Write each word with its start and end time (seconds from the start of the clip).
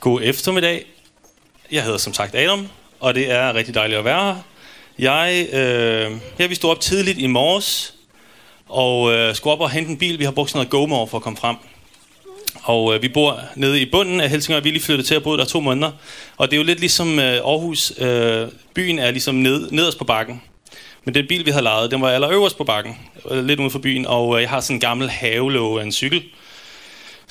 God 0.00 0.20
eftermiddag. 0.24 0.84
Jeg 1.72 1.84
hedder 1.84 1.98
som 1.98 2.14
sagt 2.14 2.34
Adam, 2.34 2.68
og 3.00 3.14
det 3.14 3.30
er 3.30 3.54
rigtig 3.54 3.74
dejligt 3.74 3.98
at 3.98 4.04
være 4.04 4.34
her. 4.34 4.42
Jeg, 4.98 5.46
øh, 5.52 6.12
ja, 6.38 6.46
vi 6.46 6.54
stod 6.54 6.70
op 6.70 6.80
tidligt 6.80 7.18
i 7.18 7.26
morges, 7.26 7.94
og 8.68 9.12
øh, 9.12 9.34
skulle 9.34 9.52
op 9.52 9.60
og 9.60 9.70
hente 9.70 9.90
en 9.90 9.98
bil. 9.98 10.18
Vi 10.18 10.24
har 10.24 10.30
brugt 10.30 10.50
sådan 10.50 10.58
noget 10.58 10.70
GoMore 10.70 11.06
for 11.06 11.16
at 11.16 11.22
komme 11.22 11.36
frem. 11.36 11.56
Og 12.62 12.94
øh, 12.94 13.02
vi 13.02 13.08
bor 13.08 13.40
nede 13.54 13.80
i 13.80 13.90
bunden 13.90 14.20
af 14.20 14.30
Helsingør. 14.30 14.60
Vi 14.60 14.68
er 14.68 14.72
lige 14.72 14.82
flyttet 14.82 15.06
til 15.06 15.14
at 15.14 15.22
bo 15.22 15.36
der 15.36 15.44
to 15.44 15.60
måneder. 15.60 15.90
Og 16.36 16.50
det 16.50 16.56
er 16.56 16.60
jo 16.60 16.64
lidt 16.66 16.80
ligesom 16.80 17.18
øh, 17.18 17.34
Aarhus. 17.34 17.92
Øh, 17.98 18.48
byen 18.74 18.98
er 18.98 19.10
ligesom 19.10 19.34
ned, 19.34 19.70
nederst 19.70 19.98
på 19.98 20.04
bakken. 20.04 20.42
Men 21.04 21.14
den 21.14 21.26
bil, 21.26 21.46
vi 21.46 21.50
havde 21.50 21.64
lejet, 21.64 21.90
den 21.90 22.02
var 22.02 22.10
allerøverst 22.10 22.58
på 22.58 22.64
bakken. 22.64 22.96
øh, 23.30 23.44
Lidt 23.44 23.60
uden 23.60 23.70
for 23.70 23.78
byen. 23.78 24.06
Og 24.06 24.36
øh, 24.36 24.42
jeg 24.42 24.50
har 24.50 24.60
sådan 24.60 24.76
en 24.76 24.80
gammel 24.80 25.10
havelåge 25.10 25.80
af 25.80 25.84
en 25.84 25.92
cykel. 25.92 26.22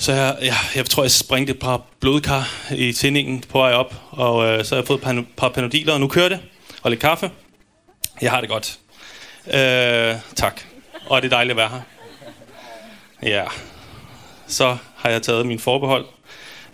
Så 0.00 0.12
jeg, 0.12 0.36
jeg, 0.42 0.54
jeg 0.74 0.86
tror, 0.86 1.02
jeg 1.02 1.10
sprængte 1.10 1.52
et 1.52 1.58
par 1.58 1.82
blodkar 2.00 2.50
i 2.70 2.92
tændingen 2.92 3.40
på 3.40 3.58
vej 3.58 3.72
op. 3.72 3.94
Og 4.10 4.46
øh, 4.46 4.64
så 4.64 4.74
har 4.74 4.80
jeg 4.80 4.86
fået 4.86 4.98
et 4.98 5.04
par, 5.04 5.24
par 5.36 5.48
panodiler, 5.48 5.92
og 5.92 6.00
nu 6.00 6.08
kører 6.08 6.28
det. 6.28 6.40
Og 6.82 6.90
lidt 6.90 7.00
kaffe. 7.00 7.30
Jeg 8.20 8.30
har 8.30 8.40
det 8.40 8.50
godt. 8.50 8.78
Øh, 9.46 10.16
tak. 10.36 10.60
Og 11.06 11.22
det 11.22 11.28
er 11.28 11.36
dejligt 11.36 11.50
at 11.50 11.56
være 11.56 11.68
her. 11.68 11.80
Ja. 13.22 13.44
Så 14.46 14.76
har 14.96 15.10
jeg 15.10 15.22
taget 15.22 15.46
min 15.46 15.58
forbehold. 15.58 16.06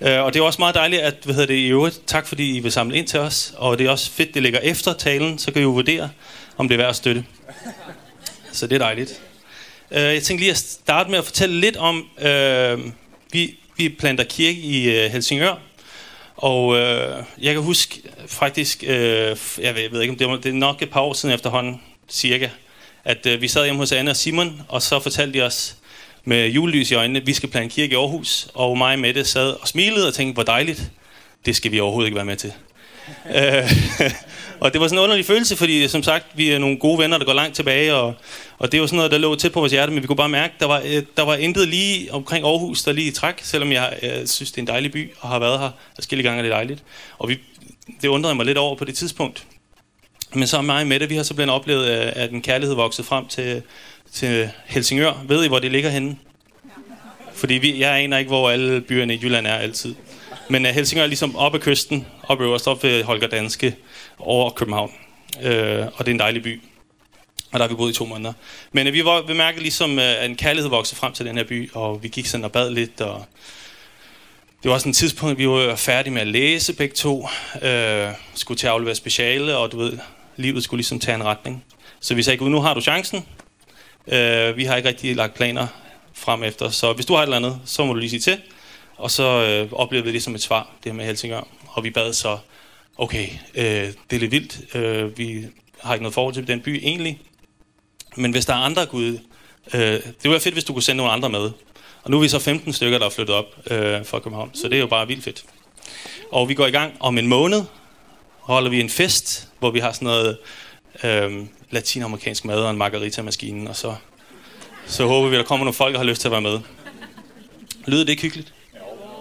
Øh, 0.01 0.23
og 0.23 0.35
det 0.35 0.41
er 0.41 0.45
også 0.45 0.59
meget 0.59 0.75
dejligt, 0.75 1.03
at 1.03 1.15
hvad 1.25 1.35
hedder 1.35 1.47
det 1.47 1.55
i 1.55 1.67
øvrigt, 1.67 2.01
tak 2.07 2.27
fordi 2.27 2.57
I 2.57 2.61
vil 2.61 2.73
samle 2.73 2.97
ind 2.97 3.07
til 3.07 3.21
os. 3.21 3.55
Og 3.57 3.79
det 3.79 3.87
er 3.87 3.91
også 3.91 4.11
fedt, 4.11 4.35
det 4.35 4.43
ligger 4.43 4.59
efter 4.59 4.93
talen, 4.93 5.39
så 5.39 5.53
kan 5.53 5.61
I 5.61 5.63
jo 5.63 5.71
vurdere, 5.71 6.11
om 6.57 6.69
det 6.69 6.75
er 6.75 6.79
værd 6.79 6.91
at 6.91 6.97
støtte. 6.97 7.25
Så 8.53 8.67
det 8.67 8.75
er 8.75 8.79
dejligt. 8.79 9.21
Øh, 9.91 10.03
jeg 10.03 10.23
tænkte 10.23 10.43
lige 10.43 10.51
at 10.51 10.57
starte 10.59 11.11
med 11.11 11.19
at 11.19 11.25
fortælle 11.25 11.61
lidt 11.61 11.77
om, 11.77 12.09
øh, 12.19 12.79
vi, 13.35 13.59
vi 13.77 13.89
planter 13.89 14.25
kirke 14.25 14.59
i 14.59 14.91
øh, 14.91 15.11
Helsingør. 15.11 15.55
Og 16.37 16.77
øh, 16.77 17.25
jeg 17.41 17.55
kan 17.55 17.63
huske 17.63 18.03
faktisk, 18.27 18.85
øh, 18.87 19.37
jeg 19.63 19.75
ved, 19.75 19.83
jeg 19.83 19.93
ved 19.93 20.01
ikke, 20.01 20.13
om 20.13 20.19
det, 20.19 20.29
var, 20.29 20.37
det 20.37 20.47
er 20.47 20.53
nok 20.53 20.83
et 20.83 20.91
par 20.91 21.01
år 21.01 21.13
siden 21.13 21.35
efterhånden, 21.35 21.81
cirka, 22.09 22.49
at 23.05 23.27
øh, 23.27 23.41
vi 23.41 23.49
sad 23.49 23.65
hjemme 23.65 23.81
hos 23.81 23.93
Anne 23.93 24.11
og 24.11 24.17
Simon, 24.17 24.63
og 24.69 24.83
så 24.83 25.01
fortalte 25.01 25.39
de 25.39 25.45
os 25.45 25.77
med 26.25 26.49
julelys 26.49 26.91
i 26.91 26.95
øjnene, 26.95 27.27
vi 27.27 27.33
skal 27.33 27.49
plante 27.49 27.75
kirke 27.75 27.93
i 27.93 27.97
Aarhus. 27.97 28.49
Og 28.55 28.79
mig 28.79 28.93
og 28.93 28.99
Mette 28.99 29.25
sad 29.25 29.51
og 29.61 29.69
smilede 29.69 30.09
og 30.09 30.15
tænkte, 30.15 30.35
hvor 30.35 30.43
dejligt, 30.43 30.91
det 31.47 31.57
skal 31.57 31.73
vi 31.73 31.81
overhovedet 31.81 32.07
ikke 32.07 32.17
være 32.17 32.25
med 32.25 32.37
til. 32.37 32.53
Øh, 33.35 33.71
og 34.61 34.73
det 34.73 34.81
var 34.81 34.89
sådan 34.89 34.99
en 34.99 35.03
underlig 35.03 35.27
følelse, 35.27 35.57
fordi 35.57 35.89
som 35.89 36.03
sagt, 36.03 36.27
vi 36.35 36.51
er 36.51 36.59
nogle 36.59 36.79
gode 36.79 36.99
venner, 36.99 37.19
der 37.19 37.25
går 37.25 37.33
langt 37.33 37.57
tilbage, 37.57 37.95
og, 37.95 38.15
og 38.59 38.73
det 38.73 38.81
var 38.81 38.87
sådan 38.87 38.97
noget, 38.97 39.11
der 39.11 39.19
lå 39.19 39.35
tæt 39.35 39.53
på 39.53 39.61
vores 39.61 39.73
hjerte, 39.73 39.93
men 39.93 40.03
vi 40.03 40.07
kunne 40.07 40.17
bare 40.17 40.29
mærke, 40.29 40.55
der 40.61 40.67
var, 40.67 40.83
øh, 40.85 41.03
der 41.17 41.23
var 41.23 41.35
intet 41.35 41.69
lige 41.69 42.13
omkring 42.13 42.47
Aarhus, 42.47 42.83
der 42.83 42.93
lige 42.93 43.13
træk, 43.13 43.41
selvom 43.43 43.73
jeg 43.73 43.99
jeg 44.03 44.29
synes, 44.29 44.51
det 44.51 44.59
er 44.59 44.63
en 44.63 44.67
dejlig 44.67 44.93
by, 44.93 45.11
og 45.21 45.29
har 45.29 45.39
været 45.39 45.61
her 45.61 45.71
forskellige 45.95 46.29
gange, 46.29 46.41
og 46.41 46.45
det 46.45 46.51
er 46.51 46.57
dejligt. 46.57 46.83
Og 47.19 47.29
vi, 47.29 47.39
det 48.03 48.09
undrede 48.09 48.35
mig 48.35 48.47
lidt 48.47 48.59
over 48.59 48.77
på 48.77 48.85
det 48.85 48.95
tidspunkt. 48.95 49.47
Men 50.35 50.47
så 50.47 50.63
mig 50.63 50.87
med 50.87 51.01
det, 51.01 51.11
vi 51.11 51.17
har 51.17 51.23
så 51.23 51.35
blevet 51.35 51.51
oplevet, 51.51 51.89
øh, 51.89 52.13
at 52.15 52.31
en 52.31 52.43
kærlighed 52.43 52.75
voksede 52.75 53.07
frem 53.07 53.27
til, 53.27 53.63
til 54.13 54.51
Helsingør. 54.67 55.13
Ved 55.29 55.45
I, 55.45 55.49
hvor 55.49 55.59
det 55.59 55.73
ligger 55.73 55.91
henne? 55.91 56.17
Fordi 57.35 57.55
vi, 57.55 57.81
jeg 57.81 57.99
aner 57.99 58.19
ikke, 58.19 58.29
hvor 58.29 58.51
alle 58.51 58.81
byerne 58.81 59.15
i 59.15 59.21
Jylland 59.23 59.47
er 59.47 59.55
altid. 59.55 59.95
Men 60.49 60.67
uh, 60.67 60.71
Helsingør 60.73 61.03
er 61.03 61.07
ligesom 61.07 61.37
oppe 61.37 61.59
ad 61.59 61.63
kysten, 61.63 62.07
oppe 62.23 62.45
øverst, 62.45 62.69
op 62.69 62.83
ved 62.83 63.03
Holger 63.03 63.27
Danske, 63.29 63.77
over 64.19 64.51
København. 64.51 64.93
Øh, 65.43 65.87
og 65.95 65.99
det 65.99 66.09
er 66.09 66.15
en 66.15 66.19
dejlig 66.19 66.43
by. 66.43 66.61
Og 67.53 67.59
der 67.59 67.65
har 67.65 67.69
vi 67.69 67.75
boet 67.75 67.91
i 67.91 67.95
to 67.95 68.07
måneder. 68.07 68.33
Men 68.73 68.87
øh, 68.87 68.93
vi 68.93 69.05
var 69.05 69.23
bemærket 69.23 69.63
ligesom, 69.63 69.99
øh, 69.99 70.23
at 70.23 70.31
en 70.31 70.37
kærlighed 70.37 70.71
voksede 70.71 70.99
frem 70.99 71.13
til 71.13 71.27
den 71.27 71.37
her 71.37 71.45
by, 71.45 71.71
og 71.73 72.03
vi 72.03 72.09
gik 72.09 72.27
sådan 72.27 72.45
og 72.45 72.53
bad 72.53 72.71
lidt, 72.71 73.01
og 73.01 73.27
det 74.63 74.69
var 74.69 74.75
også 74.75 74.89
et 74.89 74.97
tidspunkt, 74.97 75.39
vi 75.39 75.49
var 75.49 75.77
færdige 75.77 76.13
med 76.13 76.21
at 76.21 76.27
læse 76.27 76.75
begge 76.75 76.95
to, 76.95 77.29
øh, 77.63 78.09
skulle 78.35 78.59
til 78.59 78.67
at 78.67 78.73
aflevere 78.73 78.95
speciale, 78.95 79.57
og 79.57 79.73
du 79.73 79.79
ved, 79.79 79.99
livet 80.37 80.65
skulle 80.65 80.79
ligesom 80.79 81.01
tage 81.01 81.15
en 81.15 81.25
retning. 81.25 81.65
Så 82.01 82.15
vi 82.15 82.23
sagde, 82.23 82.39
Gud, 82.39 82.51
nu 82.51 82.61
har 82.61 82.75
du 82.75 82.81
chancen. 82.81 83.27
Øh, 84.09 84.57
vi 84.57 84.65
har 84.65 84.77
ikke 84.77 84.89
rigtig 84.89 85.17
lagt 85.17 85.35
planer 85.35 85.67
frem 86.15 86.43
efter, 86.43 86.71
så 86.71 86.93
hvis 86.93 87.07
du 87.07 87.15
har 87.15 87.21
et 87.21 87.27
eller 87.27 87.37
andet, 87.37 87.61
så 87.65 87.85
må 87.85 87.93
du 87.93 87.99
lige 87.99 88.11
sige 88.11 88.21
til. 88.21 88.41
Og 88.97 89.11
så 89.11 89.23
øh, 89.23 89.73
oplevede 89.73 90.07
vi 90.07 90.13
det 90.13 90.23
som 90.23 90.35
et 90.35 90.43
svar, 90.43 90.71
det 90.85 90.93
her 90.93 90.97
med 90.97 91.05
Helsingør. 91.05 91.47
Og 91.67 91.85
vi 91.85 91.91
bad 91.91 92.13
så, 92.13 92.39
okay, 92.97 93.29
øh, 93.55 93.93
det 94.11 94.17
er 94.17 94.19
lidt 94.19 94.31
vildt, 94.31 94.75
øh, 94.75 95.19
vi 95.19 95.47
har 95.81 95.95
ikke 95.95 96.03
noget 96.03 96.15
forhold 96.15 96.35
til 96.35 96.47
den 96.47 96.61
by 96.61 96.81
egentlig. 96.83 97.21
Men 98.17 98.31
hvis 98.31 98.47
der 98.47 98.53
er 98.53 98.59
andre 98.59 98.87
Gud, 98.87 99.19
øh, 99.75 99.81
det 99.81 100.15
ville 100.23 100.31
være 100.31 100.41
fedt, 100.41 100.55
hvis 100.55 100.65
du 100.65 100.73
kunne 100.73 100.83
sende 100.83 100.97
nogle 100.97 101.13
andre 101.13 101.29
med. 101.29 101.51
Og 102.03 102.11
nu 102.11 102.17
er 102.17 102.21
vi 102.21 102.29
så 102.29 102.39
15 102.39 102.73
stykker, 102.73 102.99
der 102.99 103.07
er 103.07 103.11
flyttet 103.11 103.37
op 103.37 103.47
øh, 103.71 104.07
fra 104.07 104.19
København, 104.19 104.51
så 104.55 104.69
det 104.69 104.77
er 104.77 104.81
jo 104.81 104.87
bare 104.87 105.07
vildt 105.07 105.25
fedt. 105.25 105.45
Og 106.33 106.49
vi 106.49 106.55
går 106.55 106.67
i 106.67 106.71
gang 106.71 106.97
om 107.01 107.19
en 107.19 107.27
måned, 107.27 107.63
holder 108.41 108.71
vi 108.71 108.81
en 108.81 108.91
fest, 108.91 109.49
hvor 109.59 109.71
vi 109.71 109.79
har 109.79 109.93
sådan 109.93 110.07
noget 110.07 110.39
øh, 111.05 111.47
latinamerikansk 111.71 112.45
mad 112.45 112.59
og 112.59 112.71
en 112.71 112.79
margarita-maskine, 112.79 113.71
og 113.71 113.77
så, 113.77 113.95
så 114.87 115.07
håber 115.07 115.29
vi, 115.29 115.37
at 115.37 115.39
der 115.39 115.45
kommer 115.45 115.65
nogle 115.65 115.75
folk, 115.75 115.93
der 115.93 115.99
har 115.99 116.07
lyst 116.07 116.21
til 116.21 116.29
at 116.29 116.33
være 116.33 116.41
med. 116.41 116.61
Lyder 117.87 118.05
det 118.05 118.11
ikke 118.11 118.23
hyggeligt? 118.23 118.55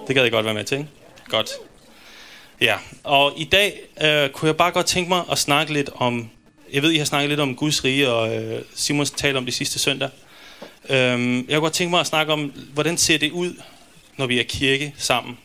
Det 0.08 0.16
gad 0.16 0.24
jeg 0.24 0.32
godt 0.32 0.46
være 0.46 0.54
med 0.54 0.64
til, 0.64 0.78
ikke? 0.78 0.90
Godt. 1.30 1.50
Ja, 2.64 2.78
og 3.04 3.34
i 3.38 3.44
dag 3.44 3.80
øh, 4.04 4.30
kunne 4.30 4.48
jeg 4.48 4.58
bare 4.58 4.72
godt 4.72 4.86
tænke 4.86 5.10
mig 5.10 5.24
at 5.32 5.38
snakke 5.38 5.74
lidt 5.74 5.90
om... 5.96 6.30
Jeg 6.74 6.82
ved, 6.82 6.92
I 6.92 6.98
har 6.98 7.06
snakket 7.06 7.30
lidt 7.30 7.40
om 7.40 7.56
Guds 7.56 7.84
rige, 7.84 8.10
og 8.10 8.36
øh, 8.36 8.62
Simon 8.76 9.06
talte 9.06 9.38
om 9.38 9.46
det 9.46 9.54
sidste 9.54 9.80
søndag. 9.80 10.10
Øhm, 10.90 11.36
jeg 11.36 11.46
kunne 11.48 11.60
godt 11.60 11.74
tænke 11.74 11.92
mig 11.92 12.00
at 12.00 12.08
snakke 12.08 12.34
om, 12.34 12.54
hvordan 12.74 12.98
ser 12.98 13.18
det 13.18 13.32
ud, 13.32 13.54
når 14.18 14.28
vi 14.28 14.40
er 14.40 14.44
kirke 14.44 14.94
sammen? 14.98 15.38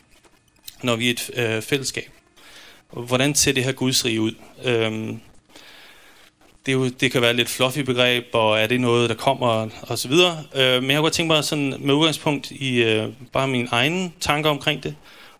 Når 0.83 0.95
vi 0.95 1.07
er 1.07 1.11
et 1.11 1.31
øh, 1.33 1.61
fællesskab? 1.61 2.09
Hvordan 2.91 3.35
ser 3.35 3.51
det 3.51 3.63
her 3.63 3.71
Guds 3.71 4.05
rige 4.05 4.21
ud? 4.21 4.33
Øhm, 4.63 5.19
det, 6.65 6.71
er 6.71 6.75
jo, 6.75 6.89
det 6.89 7.11
kan 7.11 7.21
være 7.21 7.31
et 7.31 7.35
lidt 7.35 7.49
fluffy 7.49 7.79
begreb, 7.79 8.25
og 8.33 8.59
er 8.59 8.67
det 8.67 8.81
noget, 8.81 9.09
der 9.09 9.15
kommer, 9.15 9.69
og 9.81 9.97
så 9.97 10.07
videre. 10.07 10.43
Øh, 10.55 10.81
men 10.81 10.91
jeg 10.91 10.97
kunne 10.97 11.03
godt 11.03 11.13
tænke 11.13 11.33
mig 11.33 11.43
sådan, 11.43 11.75
med 11.79 11.93
udgangspunkt 11.93 12.51
i 12.51 12.83
øh, 12.83 13.07
bare 13.33 13.47
mine 13.47 13.67
egne 13.71 14.11
tanker 14.19 14.49
omkring 14.49 14.83
det, 14.83 14.95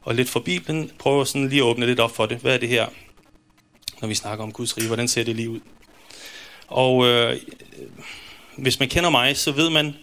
og 0.09 0.15
lidt 0.15 0.29
fra 0.29 0.39
Bibelen, 0.39 0.91
prøver 0.99 1.23
sådan 1.23 1.49
lige 1.49 1.59
at 1.59 1.65
åbne 1.65 1.85
lidt 1.85 1.99
op 1.99 2.15
for 2.15 2.25
det. 2.25 2.37
Hvad 2.37 2.53
er 2.53 2.57
det 2.57 2.69
her, 2.69 2.87
når 4.01 4.07
vi 4.07 4.15
snakker 4.15 4.43
om 4.43 4.51
Guds 4.51 4.77
rige? 4.77 4.87
Hvordan 4.87 5.07
ser 5.07 5.23
det 5.23 5.35
lige 5.35 5.49
ud? 5.49 5.59
Og 6.67 7.07
øh, 7.07 7.37
hvis 8.57 8.79
man 8.79 8.89
kender 8.89 9.09
mig, 9.09 9.37
så 9.37 9.51
ved 9.51 9.69
man, 9.69 9.95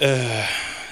øh, 0.00 0.08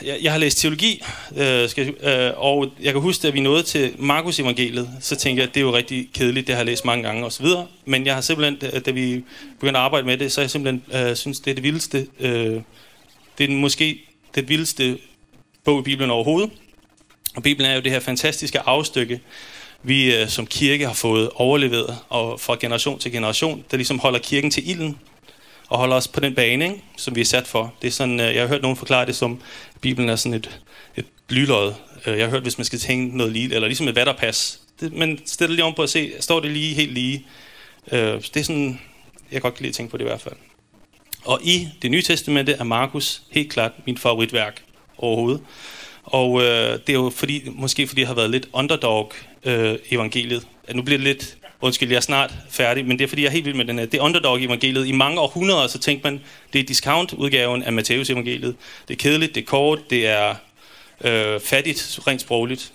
jeg, 0.03 0.19
jeg 0.23 0.33
har 0.33 0.39
læst 0.39 0.59
teologi, 0.59 1.03
øh, 1.37 1.69
skal, 1.69 1.89
øh, 1.89 2.33
og 2.37 2.73
jeg 2.81 2.93
kan 2.93 3.03
huske, 3.03 3.29
at 3.29 3.35
vi 3.35 3.41
nåede 3.41 3.63
til 3.63 3.95
Markus 3.99 4.39
evangeliet, 4.39 4.91
så 5.01 5.17
tænkte 5.17 5.41
jeg, 5.41 5.49
at 5.49 5.55
det 5.55 5.61
er 5.61 5.65
jo 5.65 5.77
rigtig 5.77 6.09
kedeligt, 6.15 6.47
det 6.47 6.55
har 6.55 6.61
jeg 6.61 6.67
læst 6.67 6.85
mange 6.85 7.05
gange 7.05 7.27
osv. 7.27 7.47
Men 7.85 8.07
jeg 8.07 8.15
har 8.15 8.21
simpelthen, 8.21 8.71
øh, 8.73 8.85
da 8.85 8.91
vi 8.91 9.25
begyndte 9.61 9.79
at 9.79 9.85
arbejde 9.85 10.07
med 10.07 10.19
det, 10.19 10.33
så 10.33 10.41
har 10.41 10.43
jeg 10.43 10.51
simpelthen 10.51 11.09
øh, 11.09 11.17
synes, 11.17 11.41
det 11.41 11.51
er 11.51 11.55
det 11.55 11.65
vildeste, 11.65 12.07
øh, 12.21 12.61
det 13.39 13.51
er 13.51 13.55
måske 13.55 14.01
det 14.35 14.49
vildeste 14.49 14.99
bog 15.65 15.81
i 15.81 15.83
Bibelen 15.83 16.11
overhovedet. 16.11 16.51
Og 17.37 17.43
Bibelen 17.43 17.71
er 17.71 17.75
jo 17.75 17.81
det 17.81 17.93
her 17.93 18.01
fantastiske 18.01 18.61
afstykke, 18.61 19.21
vi 19.83 20.15
øh, 20.15 20.29
som 20.29 20.47
kirke 20.47 20.87
har 20.87 20.95
fået 20.95 21.31
overleveret 21.35 21.99
og 22.09 22.41
fra 22.41 22.57
generation 22.61 22.99
til 22.99 23.13
generation, 23.13 23.65
der 23.71 23.77
ligesom 23.77 23.99
holder 23.99 24.19
kirken 24.19 24.51
til 24.51 24.71
ilden 24.71 24.99
og 25.69 25.79
holder 25.79 25.97
os 25.97 26.09
på 26.09 26.21
den 26.21 26.35
bane, 26.35 26.65
ikke? 26.65 26.83
som 26.97 27.15
vi 27.15 27.21
er 27.21 27.25
sat 27.25 27.47
for. 27.47 27.75
Det 27.83 27.89
er 27.89 27.93
sådan, 27.93 28.21
øh, 28.21 28.35
jeg 28.35 28.43
har 28.43 28.49
hørt 28.49 28.63
nogen 28.63 28.77
forklare 28.77 29.07
det 29.07 29.17
som, 29.17 29.41
at 29.75 29.81
Bibelen 29.81 30.09
er 30.09 30.17
sådan 30.17 30.35
et, 30.35 30.61
et 30.97 31.07
blylod. 31.27 31.73
Øh, 32.07 32.19
jeg 32.19 32.27
har 32.27 32.31
hørt, 32.31 32.43
hvis 32.43 32.59
man 32.59 32.65
skal 32.65 32.79
tænke 32.79 33.17
noget 33.17 33.33
lige, 33.33 33.55
eller 33.55 33.69
ligesom 33.69 33.89
et 33.89 33.97
vatterpas. 33.97 34.61
Det, 34.81 34.93
men 34.93 35.21
stiller 35.27 35.55
lige 35.55 35.65
om 35.65 35.75
på 35.75 35.83
at 35.83 35.91
se, 35.91 36.13
står 36.21 36.41
det 36.41 36.51
lige 36.51 36.75
helt 36.75 36.93
lige. 36.93 37.27
Øh, 37.93 38.01
det 38.01 38.37
er 38.37 38.45
sådan, 38.45 38.81
jeg 39.31 39.43
kan 39.43 39.51
godt 39.51 39.61
lide 39.61 39.69
at 39.69 39.75
tænke 39.75 39.91
på 39.91 39.97
det 39.97 40.05
i 40.05 40.09
hvert 40.09 40.21
fald. 40.21 40.35
Og 41.25 41.41
i 41.43 41.69
det 41.83 41.91
nye 41.91 42.03
testamente 42.03 42.53
er 42.53 42.65
Markus 42.65 43.23
helt 43.31 43.53
klart 43.53 43.73
min 43.87 43.99
favoritværk 43.99 44.63
overhovedet. 44.99 45.41
Og 46.05 46.43
øh, 46.43 46.73
det 46.73 46.89
er 46.89 46.93
jo 46.93 47.13
fordi, 47.17 47.43
måske 47.53 47.87
fordi 47.87 48.01
jeg 48.01 48.09
har 48.09 48.15
været 48.15 48.31
lidt 48.31 48.49
underdog 48.53 49.13
øh, 49.45 49.79
evangeliet. 49.91 50.47
Nu 50.75 50.83
bliver 50.83 50.99
det 50.99 51.05
lidt 51.05 51.37
Undskyld, 51.65 51.89
jeg 51.89 51.97
er 51.97 52.01
snart 52.01 52.35
færdig, 52.51 52.87
men 52.87 52.99
det 52.99 53.05
er 53.05 53.09
fordi, 53.09 53.23
jeg 53.23 53.29
er 53.29 53.33
helt 53.33 53.45
vild 53.45 53.55
med 53.55 53.65
den 53.65 53.79
her. 53.79 53.87
Det 53.87 53.99
er 53.99 54.03
underdog-evangeliet. 54.03 54.87
I 54.87 54.93
mange 54.93 55.21
århundreder, 55.21 55.67
så 55.67 55.79
tænkte 55.79 56.11
man, 56.11 56.21
det 56.53 56.59
er 56.59 56.65
discount-udgaven 56.65 57.63
af 57.63 57.73
Matteus 57.73 58.11
evangeliet. 58.11 58.57
Det 58.89 58.95
er 58.95 58.99
kedeligt, 58.99 59.35
det 59.35 59.41
er 59.41 59.45
kort, 59.45 59.91
det 59.91 60.07
er 60.07 60.35
øh, 61.05 61.41
fattigt, 61.41 62.01
rent 62.07 62.21
sprogligt. 62.21 62.73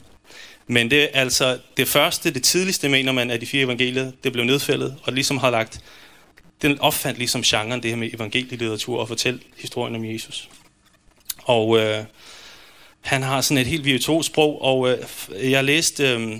Men 0.67 0.91
det 0.91 1.03
er 1.03 1.07
altså 1.13 1.57
det 1.77 1.87
første, 1.87 2.33
det 2.33 2.43
tidligste, 2.43 2.89
mener 2.89 3.11
man, 3.11 3.31
af 3.31 3.39
de 3.39 3.45
fire 3.45 3.63
evangelier, 3.63 4.11
det 4.23 4.31
blev 4.31 4.45
nedfældet, 4.45 4.95
og 5.03 5.13
ligesom 5.13 5.37
har 5.37 5.49
lagt, 5.49 5.79
den 6.61 6.79
opfandt 6.79 7.17
ligesom 7.17 7.41
genren, 7.41 7.83
det 7.83 7.91
her 7.91 7.97
med 7.97 8.13
evangelielitteratur, 8.13 8.99
og 8.99 9.07
fortælle 9.07 9.39
historien 9.57 9.95
om 9.95 10.05
Jesus. 10.05 10.49
Og 11.43 11.79
øh, 11.79 12.03
han 13.01 13.23
har 13.23 13.41
sådan 13.41 13.61
et 13.61 13.67
helt 13.67 13.85
virtuos 13.85 14.25
sprog, 14.25 14.61
og 14.61 14.89
øh, 14.89 15.51
jeg 15.51 15.63
læste... 15.63 16.03
Øh, 16.03 16.39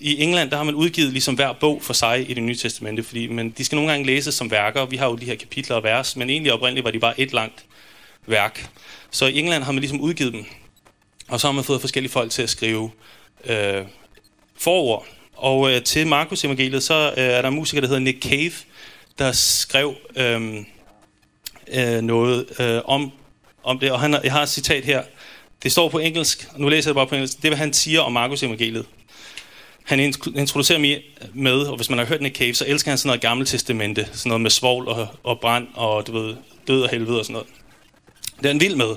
i 0.00 0.22
England, 0.22 0.50
der 0.50 0.56
har 0.56 0.64
man 0.64 0.74
udgivet 0.74 1.12
ligesom 1.12 1.34
hver 1.34 1.52
bog 1.52 1.82
for 1.82 1.92
sig 1.92 2.30
i 2.30 2.34
det 2.34 2.42
nye 2.42 2.56
testamente, 2.56 3.02
fordi 3.02 3.26
men 3.26 3.50
de 3.50 3.64
skal 3.64 3.76
nogle 3.76 3.90
gange 3.90 4.06
læses 4.06 4.34
som 4.34 4.50
værker. 4.50 4.86
Vi 4.86 4.96
har 4.96 5.06
jo 5.06 5.16
de 5.16 5.24
her 5.24 5.34
kapitler 5.34 5.76
og 5.76 5.82
vers, 5.82 6.16
men 6.16 6.30
egentlig 6.30 6.52
oprindeligt 6.52 6.84
var 6.84 6.90
de 6.90 6.98
bare 6.98 7.20
et 7.20 7.32
langt 7.32 7.64
værk. 8.26 8.70
Så 9.10 9.26
i 9.26 9.38
England 9.38 9.62
har 9.62 9.72
man 9.72 9.80
ligesom 9.80 10.00
udgivet 10.00 10.32
dem. 10.32 10.44
Og 11.28 11.40
så 11.40 11.46
har 11.46 11.52
man 11.52 11.64
fået 11.64 11.80
forskellige 11.80 12.12
folk 12.12 12.30
til 12.30 12.42
at 12.42 12.50
skrive 12.50 12.90
øh, 13.44 13.84
forord. 14.58 15.06
Og 15.36 15.72
øh, 15.72 15.82
til 15.82 16.06
Markus 16.06 16.44
evangeliet, 16.44 16.82
så 16.82 17.14
øh, 17.16 17.24
er 17.24 17.42
der 17.42 17.48
en 17.48 17.54
musiker, 17.54 17.80
der 17.80 17.88
hedder 17.88 18.02
Nick 18.02 18.22
Cave, 18.22 18.52
der 19.18 19.32
skrev 19.32 19.94
øh, 20.16 20.64
øh, 21.68 22.00
noget 22.02 22.60
øh, 22.60 22.80
om, 22.84 23.12
om 23.62 23.78
det. 23.78 23.92
Og 23.92 24.00
han, 24.00 24.18
jeg 24.24 24.32
har 24.32 24.42
et 24.42 24.48
citat 24.48 24.84
her. 24.84 25.02
Det 25.62 25.72
står 25.72 25.88
på 25.88 25.98
engelsk. 25.98 26.48
og 26.54 26.60
Nu 26.60 26.68
læser 26.68 26.90
jeg 26.90 26.94
det 26.94 26.98
bare 26.98 27.06
på 27.06 27.14
engelsk. 27.14 27.36
Det 27.36 27.44
er, 27.44 27.48
hvad 27.48 27.58
han 27.58 27.72
siger 27.72 28.00
om 28.00 28.12
Markus 28.12 28.42
evangeliet. 28.42 28.86
Han 29.84 30.00
introducerer 30.36 30.78
mig 30.78 31.02
med, 31.34 31.62
og 31.62 31.76
hvis 31.76 31.90
man 31.90 31.98
har 31.98 32.06
hørt 32.06 32.20
Nick 32.20 32.36
Cave, 32.36 32.54
så 32.54 32.64
elsker 32.68 32.90
han 32.90 32.98
sådan 32.98 33.08
noget 33.08 33.20
gamle 33.20 33.46
testamente. 33.46 34.08
Sådan 34.12 34.28
noget 34.28 34.40
med 34.40 34.50
svovl 34.50 34.88
og, 34.88 35.08
og 35.22 35.40
brand 35.40 35.66
og 35.74 36.06
du 36.06 36.12
ved, 36.12 36.36
død 36.68 36.82
og 36.82 36.90
helvede 36.90 37.18
og 37.18 37.24
sådan 37.24 37.32
noget. 37.32 37.48
Det 38.38 38.44
er 38.46 38.48
han 38.48 38.60
vild 38.60 38.76
med. 38.76 38.96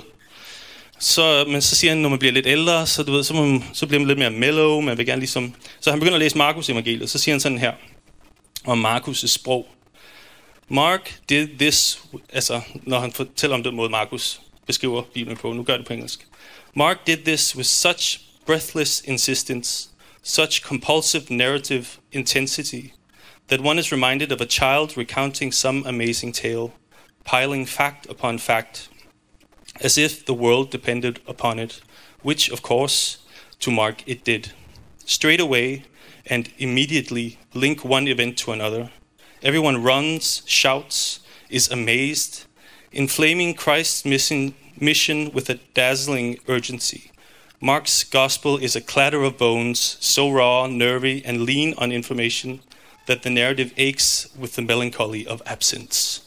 Så, 0.98 1.44
men 1.48 1.62
så 1.62 1.76
siger 1.76 1.90
han, 1.90 1.98
når 1.98 2.08
man 2.08 2.18
bliver 2.18 2.32
lidt 2.32 2.46
ældre, 2.46 2.86
så, 2.86 3.02
du 3.02 3.12
ved, 3.12 3.24
så, 3.24 3.34
man, 3.34 3.64
så 3.72 3.86
bliver 3.86 4.00
man 4.00 4.08
lidt 4.08 4.18
mere 4.18 4.30
mellow, 4.30 4.80
man 4.80 4.98
vil 4.98 5.06
gerne 5.06 5.20
ligesom... 5.20 5.54
Så 5.80 5.90
han 5.90 5.98
begynder 6.00 6.16
at 6.16 6.20
læse 6.20 6.38
Markus 6.38 6.68
evangeliet, 6.68 7.10
så 7.10 7.18
siger 7.18 7.32
han 7.32 7.40
sådan 7.40 7.58
her, 7.58 7.72
om 8.64 8.86
Markus' 8.86 9.26
sprog. 9.26 9.66
Mark 10.68 11.18
did 11.28 11.48
this, 11.58 12.02
altså 12.32 12.60
når 12.82 12.98
han 12.98 13.12
fortæller 13.12 13.56
om 13.56 13.62
den 13.62 13.76
måde, 13.76 13.90
Markus 13.90 14.40
beskriver 14.66 15.02
Bibelen 15.02 15.36
på, 15.36 15.52
nu 15.52 15.62
gør 15.62 15.76
det 15.76 15.86
på 15.86 15.92
engelsk. 15.92 16.26
Mark 16.74 17.06
did 17.06 17.16
this 17.16 17.56
with 17.56 17.68
such 17.68 18.20
breathless 18.46 19.02
insistence, 19.06 19.88
such 20.22 20.62
compulsive 20.62 21.24
narrative 21.30 21.86
intensity, 22.12 22.92
that 23.48 23.60
one 23.60 23.78
is 23.78 23.92
reminded 23.92 24.32
of 24.32 24.40
a 24.40 24.46
child 24.46 24.96
recounting 24.96 25.52
some 25.52 25.84
amazing 25.86 26.34
tale, 26.34 26.72
piling 27.24 27.68
fact 27.68 28.06
upon 28.10 28.38
fact, 28.38 28.90
as 29.80 29.98
if 29.98 30.24
the 30.24 30.34
world 30.34 30.70
depended 30.70 31.20
upon 31.26 31.58
it, 31.58 31.80
which, 32.22 32.50
of 32.50 32.62
course, 32.62 33.18
to 33.60 33.70
Mark 33.70 34.02
it 34.06 34.24
did. 34.24 34.52
Straight 35.04 35.40
away 35.40 35.84
and 36.26 36.48
immediately 36.58 37.38
link 37.52 37.84
one 37.84 38.08
event 38.08 38.38
to 38.38 38.52
another. 38.52 38.90
Everyone 39.42 39.82
runs, 39.82 40.42
shouts, 40.46 41.20
is 41.50 41.70
amazed, 41.70 42.43
inflaming 42.94 43.54
Christ's 43.54 44.04
mission, 44.04 44.54
mission 44.80 45.30
with 45.34 45.50
a 45.50 45.58
dazzling 45.74 46.38
urgency. 46.48 47.10
Mark's 47.60 48.04
gospel 48.04 48.58
is 48.58 48.76
a 48.76 48.80
clatter 48.80 49.22
of 49.24 49.36
bones, 49.36 49.96
so 50.00 50.30
raw, 50.30 50.66
nervy, 50.66 51.22
and 51.24 51.46
lean 51.46 51.74
on 51.78 51.92
information 51.92 52.60
that 53.06 53.22
the 53.22 53.30
narrative 53.30 53.72
aches 53.76 54.28
with 54.40 54.54
the 54.54 54.62
melancholy 54.62 55.26
of 55.26 55.42
absence. 55.46 56.22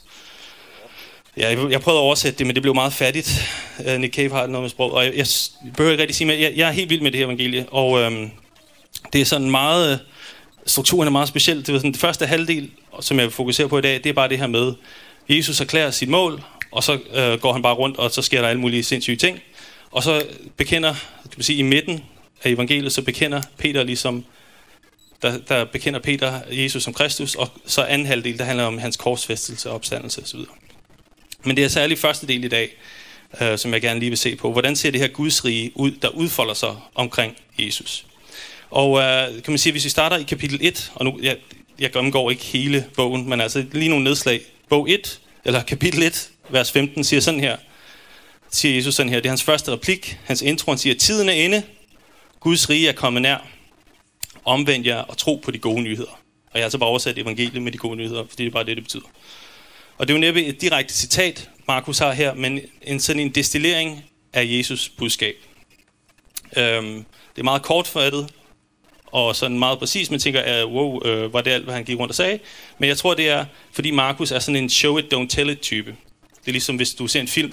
Ja, 1.38 1.50
jeg, 1.50 1.72
jeg 1.72 1.82
prøvede 1.82 2.00
at 2.00 2.04
oversætte 2.04 2.38
det, 2.38 2.48
men 2.48 2.56
det 2.56 2.62
blev 2.62 2.76
meget 2.76 2.94
fattigt. 2.94 3.50
Uh, 3.80 3.98
Nick 3.98 4.16
Cave 4.16 4.32
har 4.32 4.48
noget 4.48 4.64
med 4.64 4.70
sprog, 4.70 4.94
og 4.94 5.06
jeg, 5.06 5.16
jeg 5.16 5.28
behøver 5.76 5.92
ikke 5.92 6.02
rigtig 6.02 6.16
sige 6.16 6.28
mere. 6.28 6.40
Jeg, 6.40 6.54
jeg 6.56 6.68
er 6.68 6.72
helt 6.72 6.90
vild 6.90 7.02
med 7.02 7.12
det 7.12 7.18
her 7.18 7.26
evangelie, 7.26 7.66
og 7.70 8.00
øhm, 8.00 8.30
det 9.14 9.22
er 9.22 9.26
sådan 9.26 9.52
meget... 9.52 10.00
Strukturen 10.66 11.08
er 11.08 11.12
meget 11.12 11.28
speciel. 11.28 11.58
Det, 11.58 11.74
var 11.74 11.80
sådan, 11.80 11.92
det 11.92 12.00
første 12.00 12.26
halvdel, 12.26 12.72
som 13.00 13.18
jeg 13.18 13.24
vil 13.24 13.32
fokusere 13.32 13.70
på 13.70 13.78
i 13.78 13.82
dag, 13.82 13.94
det 13.94 14.06
er 14.06 14.14
bare 14.14 14.30
det 14.30 14.38
her 14.38 14.48
med, 14.48 14.74
Jesus 15.30 15.62
erklærer 15.62 15.92
sit 15.92 16.10
mål, 16.10 16.44
og 16.72 16.84
så 16.84 17.00
øh, 17.14 17.40
går 17.40 17.54
han 17.54 17.62
bare 17.62 17.74
rundt, 17.74 17.98
og 17.98 18.12
så 18.12 18.22
sker 18.22 18.42
der 18.42 18.48
alle 18.48 18.62
mulige 18.62 18.84
sindssyge 18.84 19.18
ting. 19.18 19.40
Og 19.92 20.04
så 20.04 20.26
bekender, 20.58 20.94
kan 21.24 21.34
man 21.38 21.44
sige, 21.44 21.60
i 21.60 21.62
midten 21.62 22.04
af 22.44 22.50
evangeliet, 22.50 22.94
så 22.94 23.02
bekender 23.02 23.42
Peter 23.58 23.84
ligesom, 23.84 24.26
der, 25.22 25.38
der 25.38 25.66
bekender 25.66 26.00
Peter 26.00 26.42
Jesus 26.52 26.84
som 26.84 26.94
Kristus, 26.94 27.36
og 27.36 27.50
så 27.66 27.84
anden 27.84 28.08
halvdel, 28.08 28.38
der 28.38 28.46
handler 28.46 28.64
om 28.64 28.78
hans 28.78 28.98
korsfæstelse, 28.98 29.70
opstandelse 29.72 30.22
osv. 30.22 30.40
Men 31.44 31.58
det 31.58 31.64
er 31.64 31.68
særligt 31.68 32.00
første 32.00 32.28
del 32.28 32.44
i 32.44 32.48
dag, 32.48 32.78
øh, 33.42 33.58
som 33.58 33.74
jeg 33.74 33.82
gerne 33.82 34.00
lige 34.00 34.10
vil 34.10 34.18
se 34.18 34.36
på. 34.36 34.52
Hvordan 34.52 34.76
ser 34.76 34.92
det 34.92 35.02
her 35.02 35.08
Guds 35.08 35.46
rige 35.46 35.72
ud, 35.76 35.92
der 35.92 36.10
udfolder 36.10 36.54
sig 36.54 36.76
omkring 36.96 37.38
Jesus? 37.60 38.06
Og 38.70 39.00
øh, 39.00 39.28
kan 39.28 39.52
man 39.52 39.58
sige, 39.58 39.72
hvis 39.72 39.86
vi 39.86 39.90
starter 39.90 40.18
i 40.18 40.24
kapitel 40.24 40.60
1, 40.62 40.92
og 40.96 41.06
nu, 41.06 41.20
jeg, 41.22 41.38
jeg 41.80 41.92
gennemgår 41.92 42.32
ikke 42.32 42.44
hele 42.46 42.86
bogen, 42.96 43.30
men 43.30 43.42
altså 43.42 43.66
lige 43.72 43.90
nogle 43.90 44.04
nedslag. 44.04 44.42
Bog 44.70 44.90
1, 44.90 45.20
eller 45.46 45.64
kapitel 45.64 46.04
1, 46.04 46.30
vers 46.50 46.72
15, 46.72 47.04
siger 47.04 47.20
sådan 47.20 47.40
her, 47.40 47.58
siger 48.52 48.76
Jesus 48.76 48.96
sådan 48.96 49.10
her, 49.10 49.20
det 49.20 49.26
er 49.26 49.32
hans 49.32 49.44
første 49.44 49.72
replik, 49.72 50.18
hans 50.24 50.42
intro, 50.42 50.72
han 50.72 50.78
siger, 50.78 50.96
tiden 50.96 51.30
er 51.30 51.34
inde, 51.34 51.64
Guds 52.40 52.70
rige 52.70 52.90
er 52.90 52.94
kommet 52.94 53.22
nær, 53.22 53.48
omvend 54.46 54.86
jer 54.86 54.98
og 54.98 55.18
tro 55.18 55.36
på 55.36 55.52
de 55.52 55.60
gode 55.60 55.82
nyheder. 55.82 56.20
Og 56.48 56.54
jeg 56.54 56.62
har 56.62 56.64
altså 56.66 56.78
bare 56.78 56.90
oversat 56.90 57.18
evangeliet 57.18 57.62
med 57.62 57.72
de 57.72 57.78
gode 57.78 57.96
nyheder, 57.96 58.26
fordi 58.30 58.44
det 58.44 58.50
er 58.50 58.54
bare 58.54 58.66
det, 58.66 58.78
det 58.78 58.84
betyder. 58.84 59.06
Og 59.98 60.08
det 60.08 60.14
er 60.14 60.18
jo 60.18 60.22
næppe 60.22 60.46
et 60.46 60.62
direkte 60.62 60.94
citat, 60.94 61.50
Markus 61.68 61.98
har 61.98 62.14
her, 62.14 62.34
men 62.34 62.60
en 62.82 63.00
sådan 63.00 63.20
en 63.20 63.30
destillering 63.30 64.06
af 64.34 64.46
Jesus 64.46 64.90
budskab. 64.90 65.36
Øhm, 66.58 67.06
det 67.36 67.42
er 67.42 67.44
meget 67.44 67.62
kortfattet, 67.62 68.30
og 69.06 69.36
sådan 69.36 69.60
meget 69.60 69.80
præcis, 69.80 70.12
man 70.12 70.20
tænker, 70.20 70.42
at 70.42 70.66
wow, 70.66 71.06
øh, 71.06 71.34
var 71.34 71.42
det 71.42 71.52
alt, 71.52 71.64
hvad 71.64 71.74
han 71.74 71.84
gik 71.84 72.00
rundt 72.00 72.12
og 72.12 72.16
sagde? 72.16 72.40
Men 72.78 72.90
jeg 72.90 72.98
tror, 72.98 73.14
det 73.14 73.30
er, 73.30 73.46
fordi 73.72 73.92
Markus 73.92 74.32
er 74.32 74.40
sådan 74.40 74.64
en 74.64 74.70
show 74.70 74.98
it, 74.98 75.14
don't 75.14 75.28
tell 75.28 75.50
it 75.50 75.60
type. 75.60 75.96
Det 76.48 76.52
er 76.52 76.54
ligesom, 76.54 76.76
hvis 76.76 76.94
du 76.94 77.08
ser 77.08 77.20
en 77.20 77.28
film, 77.28 77.52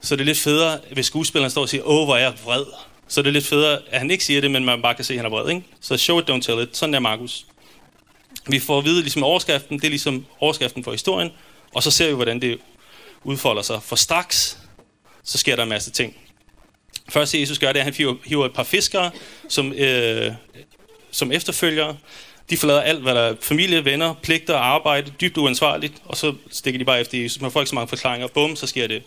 så 0.00 0.14
er 0.14 0.16
det 0.16 0.26
lidt 0.26 0.38
federe, 0.38 0.78
hvis 0.92 1.06
skuespilleren 1.06 1.50
står 1.50 1.62
og 1.62 1.68
siger, 1.68 1.82
åh, 1.84 2.04
hvor 2.04 2.16
er 2.16 2.20
jeg 2.20 2.34
vred. 2.44 2.64
Så 3.08 3.20
er 3.20 3.22
det 3.22 3.32
lidt 3.32 3.46
federe, 3.46 3.78
at 3.90 3.98
han 3.98 4.10
ikke 4.10 4.24
siger 4.24 4.40
det, 4.40 4.50
men 4.50 4.64
man 4.64 4.82
bare 4.82 4.94
kan 4.94 5.04
se, 5.04 5.14
at 5.14 5.18
han 5.18 5.26
er 5.26 5.30
vred. 5.30 5.48
Ikke? 5.48 5.62
Så 5.80 5.96
show 5.96 6.18
it, 6.18 6.30
don't 6.30 6.40
tell 6.40 6.62
it. 6.62 6.76
Sådan 6.76 6.94
er 6.94 6.98
Markus. 6.98 7.46
Vi 8.46 8.58
får 8.58 8.78
at 8.78 8.84
vide 8.84 9.00
ligesom 9.00 9.22
overskriften, 9.22 9.78
det 9.78 9.84
er 9.84 9.88
ligesom 9.88 10.26
overskriften 10.40 10.84
for 10.84 10.92
historien, 10.92 11.30
og 11.74 11.82
så 11.82 11.90
ser 11.90 12.08
vi, 12.08 12.14
hvordan 12.14 12.40
det 12.40 12.58
udfolder 13.24 13.62
sig. 13.62 13.82
For 13.82 13.96
straks, 13.96 14.58
så 15.24 15.38
sker 15.38 15.56
der 15.56 15.62
en 15.62 15.68
masse 15.68 15.90
ting. 15.90 16.16
Først 17.08 17.34
Jesus 17.34 17.58
gør 17.58 17.72
det, 17.72 17.80
at 17.80 17.84
han 17.84 18.18
hiver 18.24 18.46
et 18.46 18.52
par 18.52 18.64
fiskere, 18.64 19.10
som, 19.48 19.72
øh, 19.72 20.32
som 21.10 21.32
efterfølgere, 21.32 21.96
de 22.50 22.56
forlader 22.56 22.80
alt, 22.80 23.02
hvad 23.02 23.14
der 23.14 23.20
er 23.20 23.34
familie, 23.40 23.84
venner, 23.84 24.14
pligter 24.22 24.54
og 24.54 24.66
arbejde, 24.66 25.12
dybt 25.20 25.38
uansvarligt, 25.38 25.94
og 26.04 26.16
så 26.16 26.34
stikker 26.50 26.78
de 26.78 26.84
bare 26.84 27.00
efter 27.00 27.22
Jesus. 27.22 27.40
Man 27.40 27.50
får 27.50 27.60
ikke 27.60 27.68
så 27.68 27.74
mange 27.74 27.88
forklaringer. 27.88 28.28
Bum, 28.28 28.56
så 28.56 28.66
sker 28.66 28.86
det. 28.86 29.02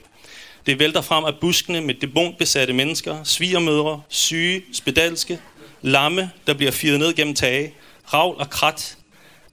Det 0.65 0.79
vælter 0.79 1.01
frem 1.01 1.25
af 1.25 1.33
buskene 1.41 1.81
med 1.81 1.93
dæmonbesatte 1.93 2.73
mennesker, 2.73 3.23
svigermødre, 3.23 4.01
syge, 4.09 4.63
spedalske, 4.73 5.39
lamme, 5.81 6.31
der 6.47 6.53
bliver 6.53 6.71
firet 6.71 6.99
ned 6.99 7.13
gennem 7.13 7.35
tage, 7.35 7.73
ravl 8.13 8.35
og 8.39 8.49
krat, 8.49 8.97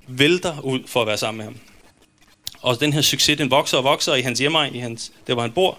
vælter 0.07 0.61
ud 0.61 0.81
for 0.87 1.01
at 1.01 1.07
være 1.07 1.17
sammen 1.17 1.37
med 1.37 1.45
ham. 1.45 1.57
Og 2.63 2.81
den 2.81 2.93
her 2.93 3.01
succes, 3.01 3.39
den 3.39 3.51
vokser 3.51 3.79
og 3.79 3.85
vokser 3.85 4.15
i 4.15 4.21
hans 4.21 4.39
hjemmeegn, 4.39 4.75
i 4.75 4.79
hans, 4.79 5.13
der 5.27 5.33
hvor 5.33 5.43
han 5.43 5.53
bor. 5.53 5.79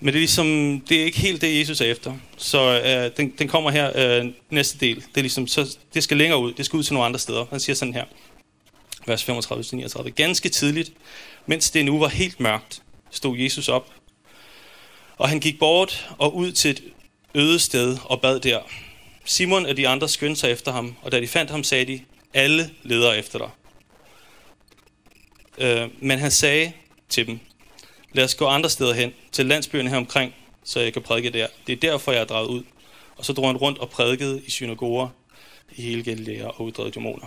Men 0.00 0.06
det 0.06 0.14
er 0.14 0.20
ligesom, 0.20 0.80
det 0.88 1.00
er 1.00 1.04
ikke 1.04 1.18
helt 1.18 1.40
det, 1.40 1.58
Jesus 1.58 1.80
er 1.80 1.84
efter. 1.84 2.16
Så 2.36 2.80
øh, 2.80 3.16
den, 3.16 3.34
den 3.38 3.48
kommer 3.48 3.70
her 3.70 3.92
øh, 3.94 4.26
næste 4.50 4.78
del. 4.78 4.96
Det 4.96 5.16
er 5.16 5.20
ligesom, 5.20 5.46
så 5.46 5.76
det 5.94 6.02
skal 6.02 6.16
længere 6.16 6.40
ud. 6.40 6.52
Det 6.52 6.66
skal 6.66 6.76
ud 6.76 6.82
til 6.82 6.94
nogle 6.94 7.06
andre 7.06 7.20
steder. 7.20 7.46
Han 7.50 7.60
siger 7.60 7.76
sådan 7.76 7.94
her, 7.94 8.04
vers 9.06 9.28
35-39. 9.28 10.08
Ganske 10.08 10.48
tidligt, 10.48 10.92
mens 11.46 11.70
det 11.70 11.84
nu 11.84 11.98
var 11.98 12.08
helt 12.08 12.40
mørkt, 12.40 12.82
stod 13.10 13.36
Jesus 13.36 13.68
op. 13.68 13.92
Og 15.16 15.28
han 15.28 15.40
gik 15.40 15.58
bort 15.58 16.08
og 16.18 16.36
ud 16.36 16.52
til 16.52 16.70
et 16.70 16.82
øde 17.34 17.58
sted 17.58 17.98
og 18.04 18.20
bad 18.20 18.40
der. 18.40 18.60
Simon 19.24 19.66
og 19.66 19.76
de 19.76 19.88
andre 19.88 20.08
skyndte 20.08 20.40
sig 20.40 20.50
efter 20.50 20.72
ham, 20.72 20.96
og 21.02 21.12
da 21.12 21.20
de 21.20 21.28
fandt 21.28 21.50
ham, 21.50 21.64
sagde 21.64 21.84
de, 21.84 22.00
alle 22.34 22.70
leder 22.82 23.12
efter 23.12 23.38
dig. 23.38 23.50
Øh, 25.58 25.88
men 26.00 26.18
han 26.18 26.30
sagde 26.30 26.72
til 27.08 27.26
dem, 27.26 27.40
lad 28.16 28.24
os 28.24 28.34
gå 28.34 28.46
andre 28.46 28.70
steder 28.70 28.94
hen, 28.94 29.12
til 29.32 29.46
landsbyerne 29.46 29.90
her 29.90 29.96
omkring, 29.96 30.34
så 30.64 30.80
jeg 30.80 30.92
kan 30.92 31.02
prædike 31.02 31.30
der. 31.30 31.46
Det 31.66 31.72
er 31.72 31.76
derfor, 31.76 32.12
jeg 32.12 32.20
er 32.20 32.24
draget 32.24 32.48
ud. 32.48 32.62
Og 33.16 33.24
så 33.24 33.32
drog 33.32 33.48
han 33.48 33.56
rundt 33.56 33.78
og 33.78 33.90
prædikede 33.90 34.42
i 34.46 34.50
synagoger 34.50 35.08
i 35.76 35.82
hele 35.82 36.02
Galilea 36.02 36.46
og 36.46 36.60
uddrevet 36.60 36.94
dæmoner. 36.94 37.26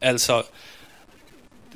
Altså, 0.00 0.42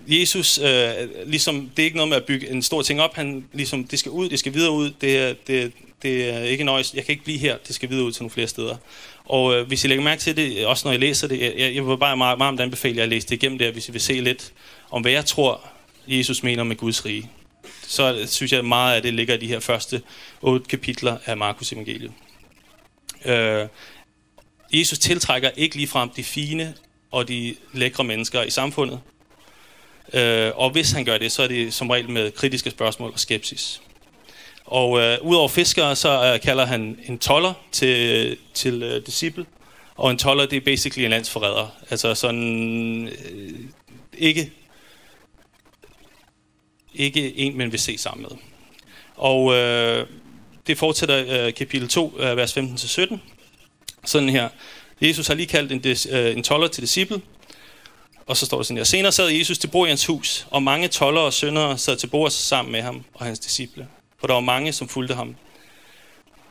Jesus, 0.08 0.58
øh, 0.58 0.92
ligesom, 1.26 1.70
det 1.76 1.82
er 1.82 1.84
ikke 1.84 1.96
noget 1.96 2.08
med 2.08 2.16
at 2.16 2.24
bygge 2.24 2.50
en 2.50 2.62
stor 2.62 2.82
ting 2.82 3.00
op. 3.00 3.14
Han, 3.14 3.44
ligesom, 3.52 3.84
det 3.84 3.98
skal 3.98 4.12
ud, 4.12 4.28
det 4.28 4.38
skal 4.38 4.54
videre 4.54 4.72
ud. 4.72 4.90
Det 5.00 5.46
det, 5.46 5.72
det 6.02 6.30
er 6.30 6.38
ikke 6.38 6.64
nøjes. 6.64 6.94
Jeg 6.94 7.04
kan 7.04 7.12
ikke 7.12 7.24
blive 7.24 7.38
her. 7.38 7.56
Det 7.66 7.74
skal 7.74 7.90
videre 7.90 8.04
ud 8.04 8.12
til 8.12 8.22
nogle 8.22 8.30
flere 8.30 8.48
steder. 8.48 8.76
Og 9.24 9.54
øh, 9.54 9.66
hvis 9.66 9.84
I 9.84 9.88
lægger 9.88 10.04
mærke 10.04 10.20
til 10.20 10.36
det, 10.36 10.66
også 10.66 10.88
når 10.88 10.92
I 10.92 10.96
læser 10.96 11.28
det, 11.28 11.40
jeg, 11.40 11.74
jeg 11.74 11.86
vil 11.86 11.98
bare 11.98 12.16
meget, 12.16 12.38
meget 12.38 12.60
anbefale 12.60 12.96
jer 12.96 13.02
at 13.02 13.08
læse 13.08 13.28
det 13.28 13.34
igennem 13.34 13.58
der, 13.58 13.72
hvis 13.72 13.88
I 13.88 13.92
vil 13.92 14.00
se 14.00 14.20
lidt 14.20 14.52
om, 14.90 15.02
hvad 15.02 15.12
jeg 15.12 15.24
tror, 15.24 15.68
Jesus 16.06 16.42
mener 16.42 16.64
med 16.64 16.76
Guds 16.76 17.04
rige. 17.04 17.30
Så 17.82 18.26
synes 18.26 18.52
jeg 18.52 18.64
meget 18.64 18.96
af 18.96 19.02
det 19.02 19.14
ligger 19.14 19.34
i 19.34 19.38
de 19.38 19.46
her 19.46 19.60
første 19.60 20.02
otte 20.42 20.66
kapitler 20.66 21.16
af 21.26 21.36
Markus 21.36 21.72
evangeliet. 21.72 22.12
Øh, 23.24 23.66
Jesus 24.72 24.98
tiltrækker 24.98 25.50
ikke 25.56 25.76
ligefrem 25.76 26.10
de 26.10 26.24
fine 26.24 26.74
og 27.10 27.28
de 27.28 27.54
lækre 27.72 28.04
mennesker 28.04 28.42
i 28.42 28.50
samfundet. 28.50 29.00
Øh, 30.12 30.50
og 30.54 30.70
hvis 30.70 30.90
han 30.92 31.04
gør 31.04 31.18
det, 31.18 31.32
så 31.32 31.42
er 31.42 31.48
det 31.48 31.74
som 31.74 31.90
regel 31.90 32.10
med 32.10 32.30
kritiske 32.30 32.70
spørgsmål 32.70 33.10
og 33.12 33.20
skepsis. 33.20 33.80
Og 34.64 35.00
øh, 35.00 35.18
udover 35.22 35.48
fiskere, 35.48 35.96
så 35.96 36.32
øh, 36.34 36.40
kalder 36.40 36.66
han 36.66 36.98
en 37.06 37.18
toller 37.18 37.52
til, 37.72 38.36
til 38.54 38.82
øh, 38.82 39.06
disciple. 39.06 39.46
Og 39.96 40.10
en 40.10 40.18
toller, 40.18 40.46
det 40.46 40.56
er 40.56 40.60
basically 40.60 41.04
en 41.04 41.10
landsforræder. 41.10 41.66
Altså 41.90 42.14
sådan, 42.14 43.08
øh, 43.08 43.50
ikke, 44.18 44.52
ikke 46.98 47.38
en, 47.38 47.58
man 47.58 47.72
vil 47.72 47.80
se 47.80 47.98
sammen 47.98 48.26
med. 48.30 48.38
Og 49.16 49.54
øh, 49.54 50.06
det 50.66 50.78
fortsætter 50.78 51.46
øh, 51.46 51.54
kapitel 51.54 51.88
2, 51.88 52.18
øh, 52.18 52.36
vers 52.36 52.56
15-17. 52.56 53.16
Sådan 54.04 54.28
her. 54.28 54.48
Jesus 55.00 55.26
har 55.26 55.34
lige 55.34 55.46
kaldt 55.46 55.72
en, 55.72 55.96
øh, 56.10 56.36
en 56.36 56.42
toller 56.42 56.68
til 56.68 56.82
disciple, 56.82 57.20
og 58.26 58.36
så 58.36 58.46
står 58.46 58.56
der 58.56 58.64
sådan 58.64 58.76
her. 58.76 58.84
Senere 58.84 59.12
sad 59.12 59.28
Jesus 59.28 59.58
til 59.58 59.68
bord 59.68 59.88
i 59.88 59.90
hans 59.90 60.06
hus, 60.06 60.46
og 60.50 60.62
mange 60.62 60.88
toller 60.88 61.20
og 61.20 61.32
syndere 61.32 61.78
sad 61.78 61.96
til 61.96 62.06
bord 62.06 62.30
sammen 62.30 62.72
med 62.72 62.82
ham 62.82 63.04
og 63.14 63.26
hans 63.26 63.38
disciple. 63.38 63.88
For 64.18 64.26
der 64.26 64.34
var 64.34 64.40
mange, 64.40 64.72
som 64.72 64.88
fulgte 64.88 65.14
ham. 65.14 65.36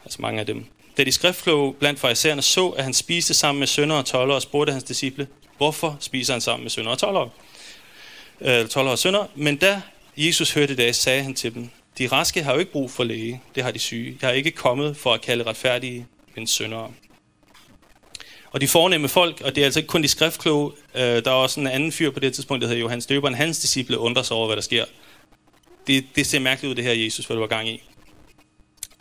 Altså 0.05 0.21
mange 0.21 0.39
af 0.39 0.45
dem. 0.45 0.65
Da 0.97 1.03
de 1.03 1.11
skriftkloge 1.11 1.73
blandt 1.73 1.99
farisæerne 1.99 2.41
så, 2.41 2.69
at 2.69 2.83
han 2.83 2.93
spiste 2.93 3.33
sammen 3.33 3.59
med 3.59 3.67
syndere 3.67 3.97
og 3.97 4.05
toller, 4.05 4.35
og 4.35 4.41
spurgte 4.41 4.71
hans 4.71 4.83
disciple, 4.83 5.27
hvorfor 5.57 5.97
spiser 5.99 6.33
han 6.33 6.41
sammen 6.41 6.63
med 6.63 6.69
syndere 6.69 6.93
og 6.93 6.99
toller? 6.99 7.29
Øh, 8.41 8.67
toller 8.67 8.91
og 8.91 8.99
syndere. 8.99 9.27
Men 9.35 9.57
da 9.57 9.81
Jesus 10.17 10.53
hørte 10.53 10.77
det, 10.77 10.95
sagde 10.95 11.23
han 11.23 11.33
til 11.33 11.53
dem, 11.53 11.69
de 11.97 12.07
raske 12.07 12.43
har 12.43 12.53
jo 12.53 12.59
ikke 12.59 12.71
brug 12.71 12.91
for 12.91 13.03
læge, 13.03 13.41
det 13.55 13.63
har 13.63 13.71
de 13.71 13.79
syge. 13.79 14.17
Jeg 14.21 14.29
er 14.29 14.33
ikke 14.33 14.51
kommet 14.51 14.97
for 14.97 15.13
at 15.13 15.21
kalde 15.21 15.43
retfærdige, 15.43 16.07
men 16.35 16.47
syndere. 16.47 16.91
Og 18.51 18.61
de 18.61 18.67
fornemme 18.67 19.07
folk, 19.07 19.41
og 19.41 19.55
det 19.55 19.61
er 19.61 19.65
altså 19.65 19.79
ikke 19.79 19.87
kun 19.87 20.03
de 20.03 20.07
skriftkloge, 20.07 20.71
øh, 20.95 21.01
der 21.01 21.31
er 21.31 21.35
også 21.35 21.59
en 21.59 21.67
anden 21.67 21.91
fyr 21.91 22.11
på 22.11 22.19
det 22.19 22.33
tidspunkt, 22.33 22.61
der 22.61 22.67
hedder 22.67 22.81
Johannes 22.81 23.05
Døberen, 23.05 23.33
hans 23.33 23.59
disciple 23.59 23.97
undrer 23.97 24.23
sig 24.23 24.37
over, 24.37 24.45
hvad 24.45 24.55
der 24.55 24.61
sker. 24.61 24.85
Det, 25.87 26.05
det 26.15 26.25
ser 26.25 26.39
mærkeligt 26.39 26.71
ud, 26.71 26.75
det 26.75 26.83
her 26.83 26.93
Jesus, 26.93 27.25
hvad 27.25 27.35
du 27.35 27.41
var 27.41 27.47
gang 27.47 27.69
i. 27.69 27.83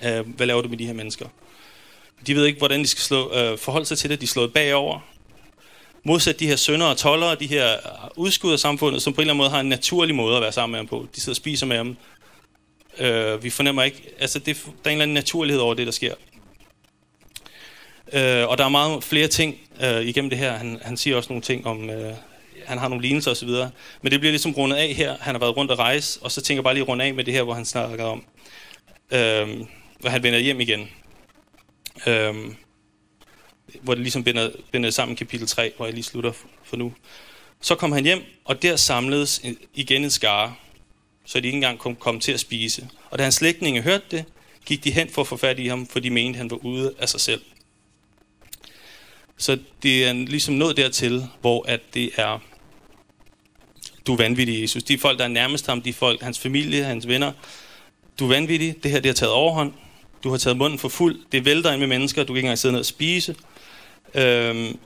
Øh, 0.05 0.29
hvad 0.29 0.47
laver 0.47 0.63
du 0.63 0.69
med 0.69 0.79
de 0.79 0.87
her 0.87 0.93
mennesker? 0.93 1.29
De 2.27 2.35
ved 2.35 2.47
ikke, 2.47 2.59
hvordan 2.59 2.81
de 2.81 2.87
skal 2.87 3.03
slå, 3.03 3.33
øh, 3.35 3.59
forholde 3.59 3.87
sig 3.87 3.99
til 3.99 4.11
det. 4.11 4.21
De 4.21 4.25
er 4.25 4.29
slået 4.29 4.53
bagover. 4.53 5.01
Modsat 6.07 6.41
de 6.41 6.47
her 6.47 6.57
sønder 6.57 6.87
og 6.87 6.97
toller, 6.97 7.35
de 7.35 7.47
her 7.47 7.69
udskud 8.17 8.53
af 8.53 8.59
samfundet, 8.59 9.03
som 9.03 9.13
på 9.13 9.21
en 9.21 9.23
eller 9.23 9.33
anden 9.33 9.39
måde 9.39 9.51
har 9.51 9.61
en 9.61 9.69
naturlig 9.69 10.15
måde 10.15 10.37
at 10.37 10.43
være 10.43 10.53
sammen 10.53 10.71
med 10.73 10.79
ham 10.79 10.87
på. 10.87 11.07
De 11.15 11.21
sidder 11.21 11.33
og 11.33 11.37
spiser 11.37 11.67
med 11.67 11.77
ham. 11.77 11.97
Øh, 12.99 13.45
vi 13.45 13.51
fornemmer 13.51 13.83
ikke, 13.83 14.03
altså 14.19 14.39
det, 14.39 14.57
der 14.65 14.71
er 14.85 14.91
en 14.91 14.93
eller 14.93 15.03
anden 15.03 15.15
naturlighed 15.15 15.61
over 15.61 15.75
det, 15.75 15.87
der 15.87 15.93
sker. 15.93 16.15
Øh, 18.13 18.49
og 18.49 18.59
der 18.59 18.65
er 18.65 18.69
meget 18.69 19.05
flere 19.05 19.29
ting 19.29 19.57
øh, 19.83 20.03
igennem 20.03 20.31
det 20.31 20.39
her. 20.39 20.53
Han, 20.53 20.79
han 20.83 20.97
siger 20.97 21.17
også 21.17 21.29
nogle 21.29 21.43
ting 21.43 21.67
om, 21.67 21.91
øh, 21.91 22.13
han 22.65 22.79
har 22.79 22.89
nogle 22.89 23.03
lignelser 23.03 23.31
osv. 23.31 23.49
Men 24.03 24.13
det 24.13 24.21
bliver 24.21 24.33
ligesom 24.33 24.53
rundet 24.53 24.77
af 24.77 24.89
her. 24.89 25.17
Han 25.21 25.35
har 25.35 25.41
været 25.41 25.57
rundt 25.57 25.71
og 25.71 25.79
rejse, 25.79 26.21
og 26.23 26.33
så 26.33 26.41
tænker 26.41 26.59
jeg 26.59 26.65
bare 26.65 26.75
lige 26.75 26.85
rundt 26.85 27.03
af 27.03 27.15
med 27.15 27.25
det 27.25 27.35
her, 27.35 27.43
hvor 27.43 27.55
han 27.55 27.65
snakker 27.65 28.05
om, 28.05 28.25
øh, 29.11 29.49
hvor 30.01 30.09
han 30.09 30.23
vender 30.23 30.39
hjem 30.39 30.61
igen. 30.61 30.89
Øh, 32.07 32.35
hvor 33.83 33.95
det 33.95 34.03
ligesom 34.03 34.25
binder, 34.25 34.51
binder 34.73 34.91
sammen 34.91 35.17
kapitel 35.17 35.47
3, 35.47 35.73
hvor 35.77 35.87
jeg 35.87 35.95
lige 35.95 36.05
slutter 36.05 36.33
for 36.65 36.77
nu. 36.77 36.93
Så 37.61 37.75
kom 37.75 37.93
han 37.93 38.05
hjem, 38.05 38.23
og 38.45 38.63
der 38.63 38.77
samledes 38.77 39.43
igen 39.75 40.05
en 40.05 40.11
skare, 40.11 40.55
så 41.25 41.41
de 41.41 41.47
ikke 41.47 41.57
engang 41.57 41.79
kom, 41.79 41.97
kom 41.97 42.21
til 42.21 42.33
at 42.33 42.41
spise. 42.41 42.89
Og 43.11 43.19
da 43.19 43.23
hans 43.23 43.35
slægtninge 43.35 43.83
hørte 43.83 44.05
det, 44.11 44.25
gik 44.67 44.85
de 44.85 44.91
hen 44.91 45.11
for 45.11 45.23
at 45.23 45.29
få 45.29 45.37
fat 45.37 45.59
i 45.59 45.67
ham, 45.67 45.87
for 45.87 46.01
de 46.01 46.11
mente, 46.11 46.37
han 46.37 46.51
var 46.51 46.57
ude 46.57 46.95
af 46.99 47.09
sig 47.09 47.21
selv. 47.21 47.43
Så 49.37 49.59
det 49.83 50.05
er 50.05 50.13
ligesom 50.13 50.55
nået 50.55 50.77
dertil, 50.77 51.27
hvor 51.41 51.65
at 51.69 51.81
det 51.95 52.11
er, 52.17 52.39
du 54.07 54.13
er 54.13 54.17
vanvittig, 54.17 54.63
Jesus. 54.63 54.83
De 54.83 54.99
folk, 54.99 55.19
der 55.19 55.25
er 55.25 55.29
nærmest 55.29 55.67
ham, 55.67 55.83
de 55.83 55.93
folk, 55.93 56.23
hans 56.23 56.39
familie, 56.39 56.85
hans 56.85 57.09
venner, 57.09 57.33
du 58.19 58.25
er 58.25 58.29
vanvittig, 58.29 58.83
det 58.83 58.91
her 58.91 59.01
det 59.01 59.09
har 59.09 59.15
taget 59.15 59.33
overhånd, 59.33 59.73
du 60.25 60.31
har 60.31 60.39
taget 60.39 60.57
munden 60.57 60.79
for 60.79 60.89
fuld, 60.89 61.21
det 61.33 61.45
vælter 61.45 61.73
ind 61.73 61.81
med 61.81 61.87
mennesker, 61.87 62.23
du 62.23 62.27
kan 62.27 62.37
ikke 62.37 62.47
engang 62.47 62.59
sidde 62.59 62.73
ned 62.73 62.81
og 62.81 62.87
spise, 62.87 63.37
øhm, 64.17 64.79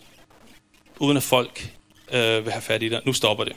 uden 0.99 1.17
at 1.17 1.23
folk 1.23 1.73
øh, 2.13 2.45
vil 2.45 2.53
have 2.53 2.63
fat 2.63 2.83
i 2.83 2.89
dig. 2.89 3.01
Nu 3.07 3.13
stopper 3.13 3.45
det. 3.45 3.57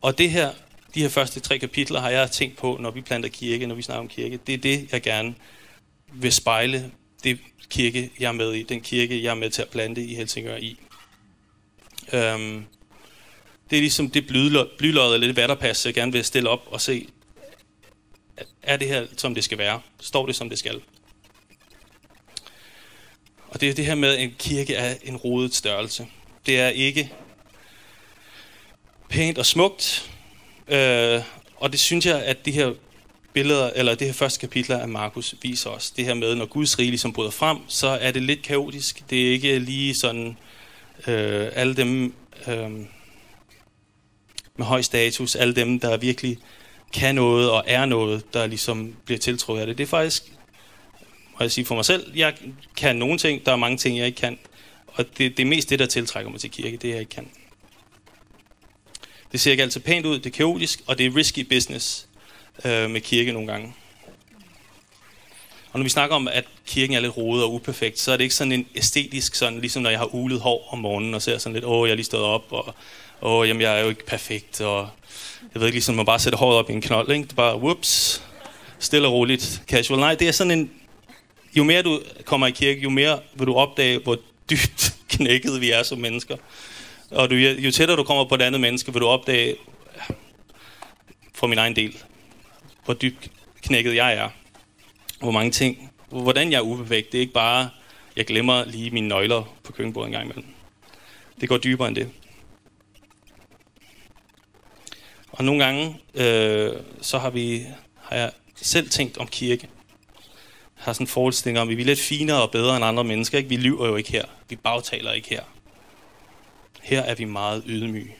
Og 0.00 0.18
det 0.18 0.30
her, 0.30 0.52
de 0.94 1.02
her 1.02 1.08
første 1.08 1.40
tre 1.40 1.58
kapitler 1.58 2.00
har 2.00 2.10
jeg 2.10 2.30
tænkt 2.30 2.56
på, 2.56 2.76
når 2.80 2.90
vi 2.90 3.00
planter 3.00 3.28
kirke, 3.28 3.66
når 3.66 3.74
vi 3.74 3.82
snakker 3.82 4.00
om 4.00 4.08
kirke. 4.08 4.36
Det 4.46 4.54
er 4.54 4.58
det, 4.58 4.92
jeg 4.92 5.02
gerne 5.02 5.34
vil 6.12 6.32
spejle 6.32 6.90
det 7.24 7.38
kirke, 7.70 8.10
jeg 8.20 8.28
er 8.28 8.32
med 8.32 8.52
i, 8.52 8.62
den 8.62 8.80
kirke, 8.80 9.22
jeg 9.22 9.30
er 9.30 9.34
med 9.34 9.50
til 9.50 9.62
at 9.62 9.68
plante 9.68 10.04
i 10.04 10.14
Helsingør 10.14 10.56
i. 10.56 10.78
Øhm, 12.12 12.64
det 13.70 13.76
er 13.76 13.80
ligesom 13.80 14.10
det 14.10 14.26
blylod 14.78 15.14
eller 15.14 15.26
det 15.26 15.36
vatterpas, 15.36 15.86
jeg 15.86 15.94
gerne 15.94 16.12
vil 16.12 16.24
stille 16.24 16.48
op 16.48 16.62
og 16.66 16.80
se, 16.80 17.08
er 18.62 18.76
det 18.76 18.88
her, 18.88 19.06
som 19.16 19.34
det 19.34 19.44
skal 19.44 19.58
være? 19.58 19.80
Står 20.00 20.26
det, 20.26 20.36
som 20.36 20.48
det 20.48 20.58
skal? 20.58 20.80
Og 23.58 23.62
det 23.62 23.68
er 23.68 23.74
det 23.74 23.86
her 23.86 23.94
med, 23.94 24.08
at 24.08 24.22
en 24.22 24.34
kirke 24.38 24.74
er 24.74 24.94
en 25.02 25.16
rodet 25.16 25.54
størrelse. 25.54 26.06
Det 26.46 26.60
er 26.60 26.68
ikke 26.68 27.12
pænt 29.08 29.38
og 29.38 29.46
smukt, 29.46 30.10
øh, 30.68 31.20
og 31.56 31.72
det 31.72 31.80
synes 31.80 32.06
jeg, 32.06 32.22
at 32.22 32.44
de 32.44 32.52
her 32.52 32.72
billeder, 33.32 33.70
eller 33.70 33.94
det 33.94 34.06
her 34.06 34.14
første 34.14 34.40
kapitel 34.40 34.72
af 34.72 34.88
Markus 34.88 35.34
viser 35.42 35.70
os. 35.70 35.90
Det 35.90 36.04
her 36.04 36.14
med, 36.14 36.34
når 36.34 36.46
Guds 36.46 36.78
rige 36.78 36.90
ligesom 36.90 37.12
bryder 37.12 37.30
frem, 37.30 37.58
så 37.68 37.86
er 37.88 38.10
det 38.10 38.22
lidt 38.22 38.42
kaotisk. 38.42 39.10
Det 39.10 39.28
er 39.28 39.32
ikke 39.32 39.58
lige 39.58 39.94
sådan, 39.94 40.36
øh, 41.06 41.48
alle 41.52 41.76
dem 41.76 42.14
øh, 42.48 42.70
med 44.56 44.66
høj 44.66 44.82
status, 44.82 45.36
alle 45.36 45.54
dem, 45.54 45.80
der 45.80 45.96
virkelig 45.96 46.38
kan 46.92 47.14
noget 47.14 47.50
og 47.50 47.64
er 47.66 47.86
noget, 47.86 48.34
der 48.34 48.46
ligesom 48.46 48.96
bliver 49.04 49.18
tiltrukket 49.18 49.60
af 49.60 49.66
det. 49.66 49.78
Det 49.78 49.84
er 49.84 49.88
faktisk, 49.88 50.32
må 51.38 51.44
jeg 51.44 51.50
sige 51.50 51.64
for 51.64 51.74
mig 51.74 51.84
selv, 51.84 52.12
jeg 52.16 52.34
kan 52.76 52.96
nogle 52.96 53.18
ting, 53.18 53.46
der 53.46 53.52
er 53.52 53.56
mange 53.56 53.78
ting, 53.78 53.98
jeg 53.98 54.06
ikke 54.06 54.20
kan. 54.20 54.38
Og 54.86 55.04
det, 55.18 55.36
det 55.36 55.42
er 55.42 55.46
mest 55.46 55.70
det, 55.70 55.78
der 55.78 55.86
tiltrækker 55.86 56.30
mig 56.30 56.40
til 56.40 56.50
kirke, 56.50 56.76
det 56.76 56.88
jeg 56.88 57.00
ikke 57.00 57.10
kan. 57.10 57.28
Det 59.32 59.40
ser 59.40 59.50
ikke 59.50 59.62
altid 59.62 59.80
pænt 59.80 60.06
ud, 60.06 60.18
det 60.18 60.26
er 60.26 60.36
kaotisk, 60.36 60.82
og 60.86 60.98
det 60.98 61.06
er 61.06 61.16
risky 61.16 61.40
business 61.40 62.06
øh, 62.64 62.90
med 62.90 63.00
kirke 63.00 63.32
nogle 63.32 63.48
gange. 63.48 63.74
Og 65.72 65.78
når 65.78 65.84
vi 65.84 65.88
snakker 65.88 66.16
om, 66.16 66.28
at 66.28 66.44
kirken 66.66 66.96
er 66.96 67.00
lidt 67.00 67.16
rodet 67.16 67.44
og 67.44 67.54
uperfekt, 67.54 67.98
så 67.98 68.12
er 68.12 68.16
det 68.16 68.24
ikke 68.24 68.34
sådan 68.34 68.52
en 68.52 68.66
æstetisk, 68.74 69.34
sådan, 69.34 69.60
ligesom 69.60 69.82
når 69.82 69.90
jeg 69.90 69.98
har 69.98 70.14
ulet 70.14 70.40
hår 70.40 70.68
om 70.72 70.78
morgenen 70.78 71.14
og 71.14 71.22
ser 71.22 71.38
sådan 71.38 71.54
lidt, 71.54 71.64
åh, 71.64 71.88
jeg 71.88 71.92
er 71.92 71.96
lige 71.96 72.04
stået 72.04 72.24
op, 72.24 72.44
og 72.50 72.74
åh, 73.22 73.48
jamen, 73.48 73.60
jeg 73.62 73.78
er 73.78 73.82
jo 73.82 73.88
ikke 73.88 74.06
perfekt, 74.06 74.60
og 74.60 74.88
jeg 75.54 75.60
ved 75.60 75.66
ikke, 75.66 75.76
ligesom 75.76 75.94
man 75.94 76.06
bare 76.06 76.18
sætter 76.18 76.38
håret 76.38 76.58
op 76.58 76.70
i 76.70 76.72
en 76.72 76.80
knold, 76.80 77.10
ikke? 77.10 77.22
Det 77.22 77.30
er 77.30 77.36
bare, 77.36 77.58
whoops, 77.58 78.22
stille 78.78 79.08
og 79.08 79.12
roligt, 79.12 79.62
casual. 79.68 80.00
Nej, 80.00 80.14
det 80.14 80.28
er 80.28 80.32
sådan 80.32 80.50
en, 80.50 80.70
jo 81.56 81.64
mere 81.64 81.82
du 81.82 82.00
kommer 82.24 82.46
i 82.46 82.50
kirke, 82.50 82.80
jo 82.80 82.90
mere 82.90 83.20
vil 83.34 83.46
du 83.46 83.54
opdage, 83.54 83.98
hvor 83.98 84.18
dybt 84.50 84.94
knækket 85.10 85.60
vi 85.60 85.70
er 85.70 85.82
som 85.82 85.98
mennesker. 85.98 86.36
Og 87.10 87.30
du, 87.30 87.34
jo 87.34 87.70
tættere 87.70 87.96
du 87.96 88.02
kommer 88.02 88.24
på 88.24 88.34
et 88.34 88.42
andet 88.42 88.60
menneske, 88.60 88.92
vil 88.92 89.02
du 89.02 89.06
opdage, 89.06 89.56
for 91.34 91.46
min 91.46 91.58
egen 91.58 91.76
del, 91.76 91.96
hvor 92.84 92.94
dybt 92.94 93.30
knækket 93.62 93.94
jeg 93.94 94.14
er. 94.14 94.28
Hvor 95.20 95.30
mange 95.30 95.50
ting, 95.50 95.92
hvordan 96.08 96.52
jeg 96.52 96.58
er 96.58 96.62
ubevægt. 96.62 97.12
Det 97.12 97.18
er 97.18 97.22
ikke 97.22 97.32
bare, 97.32 97.70
jeg 98.16 98.26
glemmer 98.26 98.64
lige 98.64 98.90
mine 98.90 99.08
nøgler 99.08 99.56
på 99.64 99.72
køkkenbordet 99.72 100.06
en 100.06 100.12
gang 100.12 100.24
imellem. 100.24 100.46
Det 101.40 101.48
går 101.48 101.58
dybere 101.58 101.88
end 101.88 101.96
det. 101.96 102.10
Og 105.32 105.44
nogle 105.44 105.64
gange, 105.64 106.00
øh, 106.14 106.72
så 107.00 107.18
har, 107.18 107.30
vi, 107.30 107.66
har 108.02 108.16
jeg 108.16 108.30
selv 108.54 108.90
tænkt 108.90 109.18
om 109.18 109.26
kirke. 109.26 109.68
Har 110.78 110.92
sådan 110.92 111.04
en 111.04 111.08
forestilling 111.08 111.58
om, 111.58 111.68
at 111.68 111.76
vi 111.76 111.82
er 111.82 111.86
lidt 111.86 112.00
finere 112.00 112.42
og 112.42 112.50
bedre 112.50 112.76
end 112.76 112.84
andre 112.84 113.04
mennesker. 113.04 113.38
Ikke? 113.38 113.48
Vi 113.48 113.56
lyver 113.56 113.86
jo 113.86 113.96
ikke 113.96 114.12
her. 114.12 114.24
Vi 114.48 114.56
bagtaler 114.56 115.12
ikke 115.12 115.28
her. 115.28 115.42
Her 116.82 117.02
er 117.02 117.14
vi 117.14 117.24
meget 117.24 117.62
ydmyge. 117.66 118.16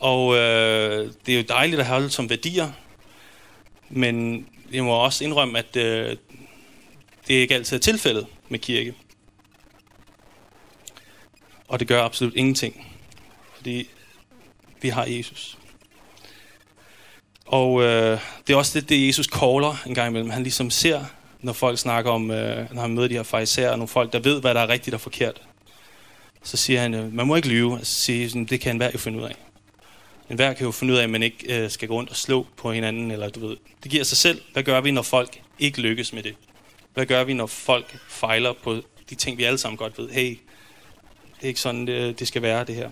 Og 0.00 0.34
øh, 0.34 1.12
det 1.26 1.34
er 1.34 1.38
jo 1.38 1.44
dejligt 1.48 1.80
at 1.80 1.86
have 1.86 2.02
det 2.02 2.12
som 2.12 2.30
værdier, 2.30 2.72
men 3.88 4.46
jeg 4.72 4.84
må 4.84 4.92
også 4.92 5.24
indrømme, 5.24 5.58
at 5.58 5.76
øh, 5.76 6.16
det 7.28 7.36
er 7.36 7.40
ikke 7.40 7.54
altid 7.54 7.76
er 7.76 7.80
tilfældet 7.80 8.26
med 8.48 8.58
kirke. 8.58 8.94
Og 11.68 11.80
det 11.80 11.88
gør 11.88 12.02
absolut 12.02 12.36
ingenting, 12.36 12.86
fordi 13.56 13.88
vi 14.80 14.88
har 14.88 15.04
Jesus. 15.04 15.58
Og 17.46 17.82
øh, 17.82 18.18
det 18.46 18.52
er 18.52 18.56
også 18.56 18.80
det, 18.80 18.88
det 18.88 19.06
Jesus 19.06 19.26
caller 19.26 19.82
en 19.86 19.94
gang 19.94 20.08
imellem. 20.08 20.30
Han 20.30 20.42
ligesom 20.42 20.70
ser, 20.70 21.04
når 21.40 21.52
folk 21.52 21.78
snakker 21.78 22.10
om, 22.10 22.30
øh, 22.30 22.74
når 22.74 22.82
han 22.82 22.94
møder 22.94 23.08
de 23.08 23.14
her 23.14 23.22
farisæer, 23.22 23.70
nogle 23.70 23.88
folk, 23.88 24.12
der 24.12 24.18
ved, 24.18 24.40
hvad 24.40 24.54
der 24.54 24.60
er 24.60 24.68
rigtigt 24.68 24.94
og 24.94 25.00
forkert. 25.00 25.42
Så 26.42 26.56
siger 26.56 26.80
han, 26.80 26.94
øh, 26.94 27.12
man 27.12 27.26
må 27.26 27.36
ikke 27.36 27.48
lyve. 27.48 27.78
Altså, 27.78 27.94
sige, 27.94 28.44
det 28.44 28.60
kan 28.60 28.70
enhver 28.70 28.90
jo 28.92 28.98
finde 28.98 29.18
ud 29.18 29.24
af. 29.24 29.34
Enhver 30.30 30.52
kan 30.52 30.66
jo 30.66 30.70
finde 30.70 30.92
ud 30.92 30.98
af, 30.98 31.02
at 31.02 31.10
man 31.10 31.22
ikke 31.22 31.64
øh, 31.64 31.70
skal 31.70 31.88
gå 31.88 31.94
rundt 31.94 32.10
og 32.10 32.16
slå 32.16 32.46
på 32.56 32.72
hinanden, 32.72 33.10
eller 33.10 33.28
du 33.28 33.46
ved. 33.46 33.56
Det 33.82 33.90
giver 33.90 34.04
sig 34.04 34.18
selv. 34.18 34.40
Hvad 34.52 34.62
gør 34.62 34.80
vi, 34.80 34.90
når 34.90 35.02
folk 35.02 35.40
ikke 35.58 35.80
lykkes 35.80 36.12
med 36.12 36.22
det? 36.22 36.34
Hvad 36.94 37.06
gør 37.06 37.24
vi, 37.24 37.32
når 37.32 37.46
folk 37.46 37.98
fejler 38.08 38.52
på 38.52 38.82
de 39.10 39.14
ting, 39.14 39.38
vi 39.38 39.44
alle 39.44 39.58
sammen 39.58 39.76
godt 39.76 39.98
ved? 39.98 40.10
Hey, 40.10 40.38
det 41.36 41.42
er 41.42 41.48
ikke 41.48 41.60
sådan, 41.60 41.86
det, 41.86 42.18
det 42.18 42.28
skal 42.28 42.42
være, 42.42 42.64
det 42.64 42.74
her. 42.74 42.90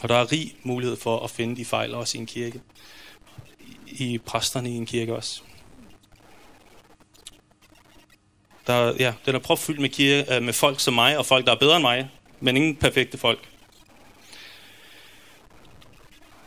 Og 0.00 0.08
der 0.08 0.14
er 0.14 0.32
rig 0.32 0.54
mulighed 0.62 0.96
for 0.96 1.18
at 1.20 1.30
finde 1.30 1.56
de 1.56 1.64
fejl 1.64 1.94
også 1.94 2.18
i 2.18 2.20
en 2.20 2.26
kirke. 2.26 2.60
I 3.98 4.18
præsterne 4.18 4.70
i 4.70 4.74
en 4.74 4.86
kirke 4.86 5.14
også. 5.14 5.42
Der, 8.66 8.94
ja, 8.98 9.12
den 9.26 9.34
er 9.34 9.38
propfyldt 9.38 9.80
med, 9.80 9.88
kirke, 9.88 10.34
øh, 10.34 10.42
med 10.42 10.52
folk 10.52 10.80
som 10.80 10.94
mig, 10.94 11.18
og 11.18 11.26
folk, 11.26 11.46
der 11.46 11.52
er 11.52 11.58
bedre 11.58 11.76
end 11.76 11.82
mig, 11.82 12.10
men 12.40 12.56
ingen 12.56 12.76
perfekte 12.76 13.18
folk. 13.18 13.48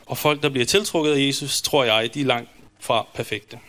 Og 0.05 0.17
folk, 0.17 0.43
der 0.43 0.49
bliver 0.49 0.65
tiltrukket 0.65 1.13
af 1.13 1.19
Jesus, 1.19 1.61
tror 1.61 1.83
jeg, 1.83 2.13
de 2.13 2.21
er 2.21 2.25
langt 2.25 2.49
fra 2.79 3.07
perfekte. 3.13 3.59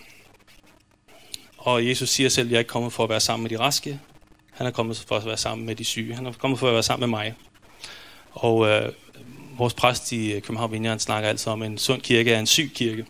Og 1.58 1.87
Jesus 1.87 2.08
siger 2.08 2.28
selv, 2.28 2.49
at 2.49 2.50
jeg 2.50 2.56
er 2.56 2.61
ikke 2.61 2.68
kommet 2.68 2.92
for 2.92 3.04
at 3.04 3.11
være 3.11 3.20
sammen 3.20 3.42
med 3.42 3.50
de 3.50 3.58
raske. 3.58 4.00
Han 4.50 4.66
er 4.66 4.70
kommet 4.70 5.04
for 5.08 5.16
at 5.16 5.26
være 5.26 5.37
sammen 5.37 5.66
med 5.66 5.75
de 5.75 5.85
syge. 5.85 6.14
Han 6.14 6.26
er 6.26 6.32
kommet 6.32 6.58
for 6.58 6.68
at 6.68 6.75
være 6.75 6.82
sammen 6.82 7.11
med 7.11 7.18
mig. 7.18 7.35
Og 8.30 8.68
øh, 8.68 8.92
vores 9.58 9.75
præst 9.75 10.12
i 10.12 10.40
København 10.40 10.73
Vineyard 10.73 10.99
snakker 10.99 11.28
altså 11.28 11.50
om, 11.50 11.62
at 11.62 11.70
en 11.70 11.78
sund 11.78 12.00
kirke 12.00 12.32
er 12.32 12.38
en 12.38 12.47
syg 12.47 12.70
kirke. 12.75 13.06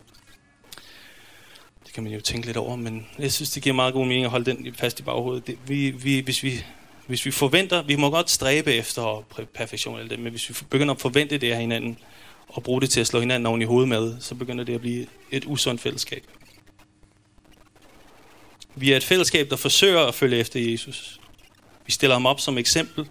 Det 1.99 2.05
kan 2.05 2.11
man 2.11 2.19
jo 2.19 2.25
tænke 2.25 2.47
lidt 2.47 2.57
over, 2.57 2.77
men 2.77 3.07
jeg 3.19 3.33
synes, 3.33 3.51
det 3.51 3.63
giver 3.63 3.75
meget 3.75 3.95
god 3.95 4.07
mening 4.07 4.25
at 4.25 4.31
holde 4.31 4.51
den 4.51 4.75
fast 4.75 5.01
i 5.01 5.03
baghovedet. 5.03 5.47
Det, 5.47 5.59
vi, 5.67 5.91
vi, 5.91 6.21
hvis, 6.21 6.43
vi, 6.43 6.65
hvis 7.07 7.27
vi 7.27 7.31
forventer, 7.31 7.83
vi 7.83 7.97
må 7.97 8.11
godt 8.11 8.31
stræbe 8.31 8.75
efter 8.75 9.25
perfektion, 9.55 9.97
eller 9.97 10.09
det, 10.09 10.19
men 10.19 10.31
hvis 10.31 10.49
vi 10.49 10.55
begynder 10.71 10.95
at 10.95 11.01
forvente 11.01 11.39
det 11.39 11.53
af 11.53 11.61
hinanden, 11.61 11.99
og 12.49 12.63
bruge 12.63 12.81
det 12.81 12.91
til 12.91 13.01
at 13.01 13.07
slå 13.07 13.21
hinanden 13.21 13.47
oven 13.47 13.63
i 13.63 13.65
hovedet 13.65 13.89
med, 13.89 14.21
så 14.21 14.35
begynder 14.35 14.65
det 14.65 14.75
at 14.75 14.81
blive 14.81 15.07
et 15.31 15.45
usundt 15.47 15.81
fællesskab. 15.81 16.25
Vi 18.75 18.93
er 18.93 18.97
et 18.97 19.05
fællesskab, 19.05 19.51
der 19.51 19.57
forsøger 19.57 20.01
at 20.01 20.15
følge 20.15 20.37
efter 20.37 20.71
Jesus. 20.71 21.21
Vi 21.87 21.93
stiller 21.93 22.15
ham 22.15 22.27
op 22.27 22.41
som 22.41 22.59
eksempel 22.59 23.09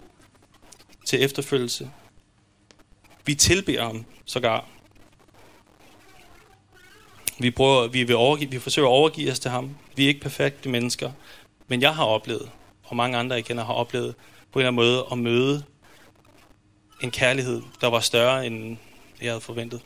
til 1.04 1.22
efterfølgelse. 1.22 1.90
Vi 3.26 3.34
tilbeder 3.34 3.84
ham 3.84 4.04
sågar. 4.24 4.77
Vi, 7.40 7.50
prøver, 7.50 7.86
vi, 7.86 8.02
vil 8.02 8.16
overgive, 8.16 8.50
vi 8.50 8.58
forsøger 8.58 8.88
at 8.88 8.92
overgive 8.92 9.30
os 9.30 9.38
til 9.38 9.50
ham. 9.50 9.76
Vi 9.96 10.04
er 10.04 10.08
ikke 10.08 10.20
perfekte 10.20 10.68
mennesker. 10.68 11.12
Men 11.68 11.82
jeg 11.82 11.94
har 11.94 12.04
oplevet, 12.04 12.50
og 12.84 12.96
mange 12.96 13.18
andre 13.18 13.36
jeg 13.36 13.44
kender 13.44 13.64
har 13.64 13.72
oplevet, 13.72 14.14
på 14.52 14.58
en 14.58 14.66
eller 14.66 14.68
anden 14.68 14.84
måde 14.84 15.06
at 15.12 15.18
møde 15.18 15.64
en 17.02 17.10
kærlighed, 17.10 17.62
der 17.80 17.86
var 17.86 18.00
større 18.00 18.46
end 18.46 18.76
jeg 19.20 19.30
havde 19.30 19.40
forventet. 19.40 19.80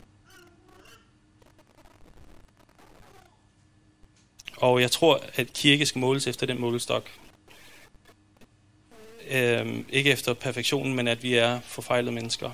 Og 4.57 4.81
jeg 4.81 4.91
tror, 4.91 5.23
at 5.35 5.53
kirke 5.53 5.85
skal 5.85 5.99
måles 5.99 6.27
efter 6.27 6.45
den 6.45 6.61
målestok. 6.61 7.09
Øhm, 9.31 9.85
ikke 9.89 10.11
efter 10.11 10.33
perfektionen, 10.33 10.95
men 10.95 11.07
at 11.07 11.23
vi 11.23 11.33
er 11.33 11.59
forfejlede 11.59 12.11
mennesker. 12.11 12.51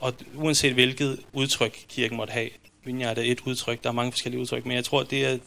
Og 0.00 0.14
uanset 0.34 0.74
hvilket 0.74 1.20
udtryk 1.32 1.84
kirken 1.88 2.16
måtte 2.16 2.32
have, 2.32 2.50
Vineyard 2.84 3.18
er 3.18 3.22
et 3.22 3.40
udtryk, 3.40 3.82
der 3.82 3.88
er 3.88 3.92
mange 3.94 4.12
forskellige 4.12 4.40
udtryk, 4.40 4.66
men 4.66 4.76
jeg 4.76 4.84
tror, 4.84 5.02
det, 5.02 5.24
er, 5.24 5.38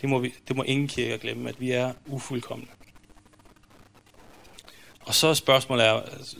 det, 0.00 0.08
må, 0.08 0.18
vi, 0.18 0.34
det 0.48 0.56
må 0.56 0.62
ingen 0.62 0.88
kirke 0.88 1.18
glemme, 1.18 1.48
at 1.48 1.60
vi 1.60 1.70
er 1.70 1.92
ufuldkommende. 2.06 2.72
Og 5.00 5.14
så 5.14 5.34
spørgsmålet 5.34 5.86
er, 5.86 5.92
altså, 5.92 6.36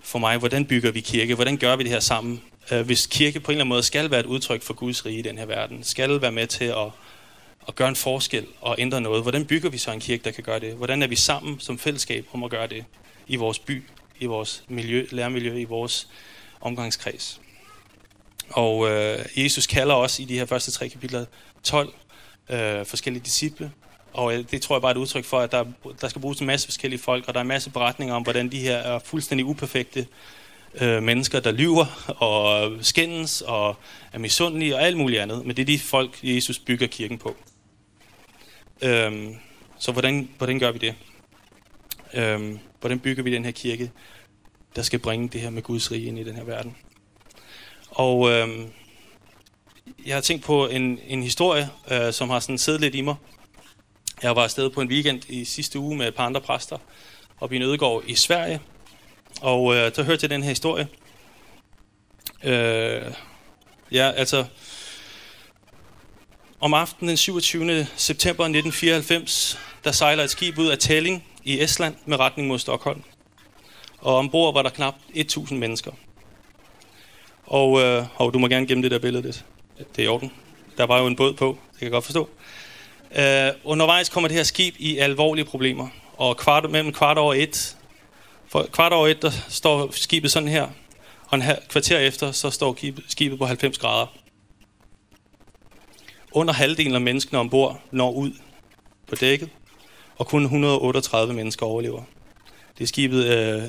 for 0.00 0.18
mig, 0.18 0.38
hvordan 0.38 0.66
bygger 0.66 0.90
vi 0.90 1.00
kirke? 1.00 1.34
Hvordan 1.34 1.56
gør 1.56 1.76
vi 1.76 1.82
det 1.82 1.90
her 1.90 2.00
sammen? 2.00 2.42
Øh, 2.72 2.86
hvis 2.86 3.06
kirke 3.06 3.40
på 3.40 3.52
en 3.52 3.54
eller 3.54 3.64
anden 3.64 3.68
måde 3.68 3.82
skal 3.82 4.10
være 4.10 4.20
et 4.20 4.26
udtryk 4.26 4.62
for 4.62 4.74
Guds 4.74 5.06
rige 5.06 5.18
i 5.18 5.22
den 5.22 5.38
her 5.38 5.46
verden, 5.46 5.84
skal 5.84 6.20
være 6.20 6.32
med 6.32 6.46
til 6.46 6.64
at, 6.64 6.90
at 7.68 7.74
gøre 7.74 7.88
en 7.88 7.96
forskel 7.96 8.46
og 8.60 8.76
ændre 8.78 9.00
noget, 9.00 9.22
hvordan 9.22 9.46
bygger 9.46 9.70
vi 9.70 9.78
så 9.78 9.92
en 9.92 10.00
kirke, 10.00 10.24
der 10.24 10.30
kan 10.30 10.44
gøre 10.44 10.60
det? 10.60 10.74
Hvordan 10.74 11.02
er 11.02 11.06
vi 11.06 11.16
sammen 11.16 11.60
som 11.60 11.78
fællesskab 11.78 12.26
om 12.32 12.44
at 12.44 12.50
gøre 12.50 12.66
det 12.66 12.84
i 13.26 13.36
vores 13.36 13.58
by, 13.58 13.82
i 14.20 14.26
vores 14.26 14.64
miljø, 14.68 15.06
læremiljø, 15.10 15.58
i 15.58 15.64
vores 15.64 16.08
omgangskreds? 16.60 17.40
Og 18.50 18.90
øh, 18.90 19.18
Jesus 19.36 19.66
kalder 19.66 19.94
os 19.94 20.18
i 20.18 20.24
de 20.24 20.38
her 20.38 20.46
første 20.46 20.70
tre 20.70 20.88
kapitler 20.88 21.24
12 21.62 21.94
øh, 22.50 22.86
forskellige 22.86 23.24
disciple, 23.24 23.72
og 24.12 24.34
øh, 24.34 24.44
det 24.50 24.62
tror 24.62 24.76
jeg 24.76 24.82
bare 24.82 24.90
er 24.90 24.94
et 24.94 25.00
udtryk 25.00 25.24
for, 25.24 25.40
at 25.40 25.52
der, 25.52 25.64
der 26.00 26.08
skal 26.08 26.22
bruges 26.22 26.40
en 26.40 26.46
masse 26.46 26.66
forskellige 26.66 27.00
folk, 27.00 27.28
og 27.28 27.34
der 27.34 27.40
er 27.40 27.42
en 27.42 27.48
masse 27.48 27.70
beretninger 27.70 28.14
om, 28.14 28.22
hvordan 28.22 28.52
de 28.52 28.58
her 28.58 28.76
er 28.76 28.98
fuldstændig 28.98 29.46
uperfekte 29.46 30.06
øh, 30.80 31.02
mennesker, 31.02 31.40
der 31.40 31.52
lyver 31.52 32.14
og 32.22 32.72
skændes 32.80 33.40
og 33.40 33.76
er 34.12 34.18
misundelige 34.18 34.76
og 34.76 34.82
alt 34.82 34.96
muligt 34.96 35.20
andet. 35.20 35.46
Men 35.46 35.56
det 35.56 35.62
er 35.62 35.66
de 35.66 35.78
folk, 35.78 36.18
Jesus 36.22 36.58
bygger 36.58 36.86
kirken 36.86 37.18
på. 37.18 37.36
Øhm, 38.82 39.34
så 39.78 39.92
hvordan, 39.92 40.28
hvordan 40.38 40.58
gør 40.58 40.72
vi 40.72 40.78
det? 40.78 40.94
Øhm, 42.14 42.58
hvordan 42.80 43.00
bygger 43.00 43.22
vi 43.22 43.34
den 43.34 43.44
her 43.44 43.52
kirke, 43.52 43.90
der 44.76 44.82
skal 44.82 44.98
bringe 44.98 45.28
det 45.28 45.40
her 45.40 45.50
med 45.50 45.62
Guds 45.62 45.92
rige 45.92 46.06
ind 46.06 46.18
i 46.18 46.24
den 46.24 46.36
her 46.36 46.44
verden? 46.44 46.76
Og 47.94 48.30
øh, 48.30 48.48
jeg 50.06 50.16
har 50.16 50.20
tænkt 50.20 50.44
på 50.44 50.66
en, 50.66 50.98
en 51.06 51.22
historie, 51.22 51.70
øh, 51.90 52.12
som 52.12 52.30
har 52.30 52.40
sådan 52.40 52.58
siddet 52.58 52.80
lidt 52.80 52.94
i 52.94 53.00
mig. 53.00 53.14
Jeg 54.22 54.36
var 54.36 54.42
afsted 54.42 54.70
på 54.70 54.80
en 54.80 54.88
weekend 54.88 55.22
i 55.28 55.44
sidste 55.44 55.78
uge 55.78 55.96
med 55.96 56.08
et 56.08 56.14
par 56.14 56.26
andre 56.26 56.40
præster 56.40 56.78
op 57.40 57.52
i 57.52 57.56
en 57.56 57.62
ødegård 57.62 58.02
i 58.06 58.14
Sverige. 58.14 58.60
Og 59.40 59.74
øh, 59.74 59.94
så 59.94 60.02
hørte 60.02 60.24
jeg 60.24 60.30
den 60.30 60.42
her 60.42 60.48
historie. 60.48 60.88
Øh, 62.44 63.12
ja, 63.92 64.10
altså... 64.10 64.44
Om 66.60 66.74
aftenen 66.74 67.08
den 67.08 67.16
27. 67.16 67.86
september 67.96 68.44
1994, 68.44 69.58
der 69.84 69.92
sejler 69.92 70.24
et 70.24 70.30
skib 70.30 70.58
ud 70.58 70.66
af 70.66 70.78
Tallinn 70.78 71.22
i 71.42 71.60
Estland 71.60 71.94
med 72.06 72.18
retning 72.18 72.48
mod 72.48 72.58
Stockholm. 72.58 73.02
Og 73.98 74.16
ombord 74.16 74.54
var 74.54 74.62
der 74.62 74.70
knap 74.70 74.94
1000 75.14 75.58
mennesker. 75.58 75.92
Og, 77.46 77.80
øh, 77.80 78.04
og 78.14 78.34
du 78.34 78.38
må 78.38 78.48
gerne 78.48 78.66
gemme 78.66 78.82
det 78.82 78.90
der 78.90 78.98
billede 78.98 79.22
lidt. 79.22 79.44
Det 79.78 79.98
er 79.98 80.02
i 80.02 80.08
orden. 80.08 80.32
Der 80.76 80.84
var 80.84 81.00
jo 81.00 81.06
en 81.06 81.16
båd 81.16 81.32
på, 81.32 81.58
det 81.72 81.78
kan 81.78 81.84
jeg 81.84 81.92
godt 81.92 82.04
forstå. 82.04 82.28
Øh, 83.18 83.50
undervejs 83.64 84.08
kommer 84.08 84.28
det 84.28 84.36
her 84.36 84.44
skib 84.44 84.74
i 84.78 84.98
alvorlige 84.98 85.44
problemer. 85.44 85.88
Og 86.16 86.36
kvart, 86.36 86.70
mellem 86.70 86.92
kvart 86.92 87.18
over 87.18 87.34
et, 87.34 87.76
for 88.48 88.66
kvart 88.72 88.92
over 88.92 89.08
et, 89.08 89.22
der 89.22 89.30
står 89.48 89.88
skibet 89.90 90.32
sådan 90.32 90.48
her. 90.48 90.68
Og 91.26 91.36
en 91.36 91.42
her, 91.42 91.56
kvarter 91.68 91.98
efter, 91.98 92.32
så 92.32 92.50
står 92.50 92.76
skibet 93.08 93.38
på 93.38 93.46
90 93.46 93.78
grader. 93.78 94.06
Under 96.32 96.54
halvdelen 96.54 96.94
af 96.94 97.00
menneskene 97.00 97.38
ombord 97.38 97.80
når 97.90 98.12
ud 98.12 98.32
på 99.08 99.14
dækket, 99.14 99.48
og 100.16 100.26
kun 100.26 100.42
138 100.42 101.34
mennesker 101.34 101.66
overlever. 101.66 102.02
Det 102.78 102.84
er 102.84 102.88
skibet 102.88 103.24
øh, 103.24 103.62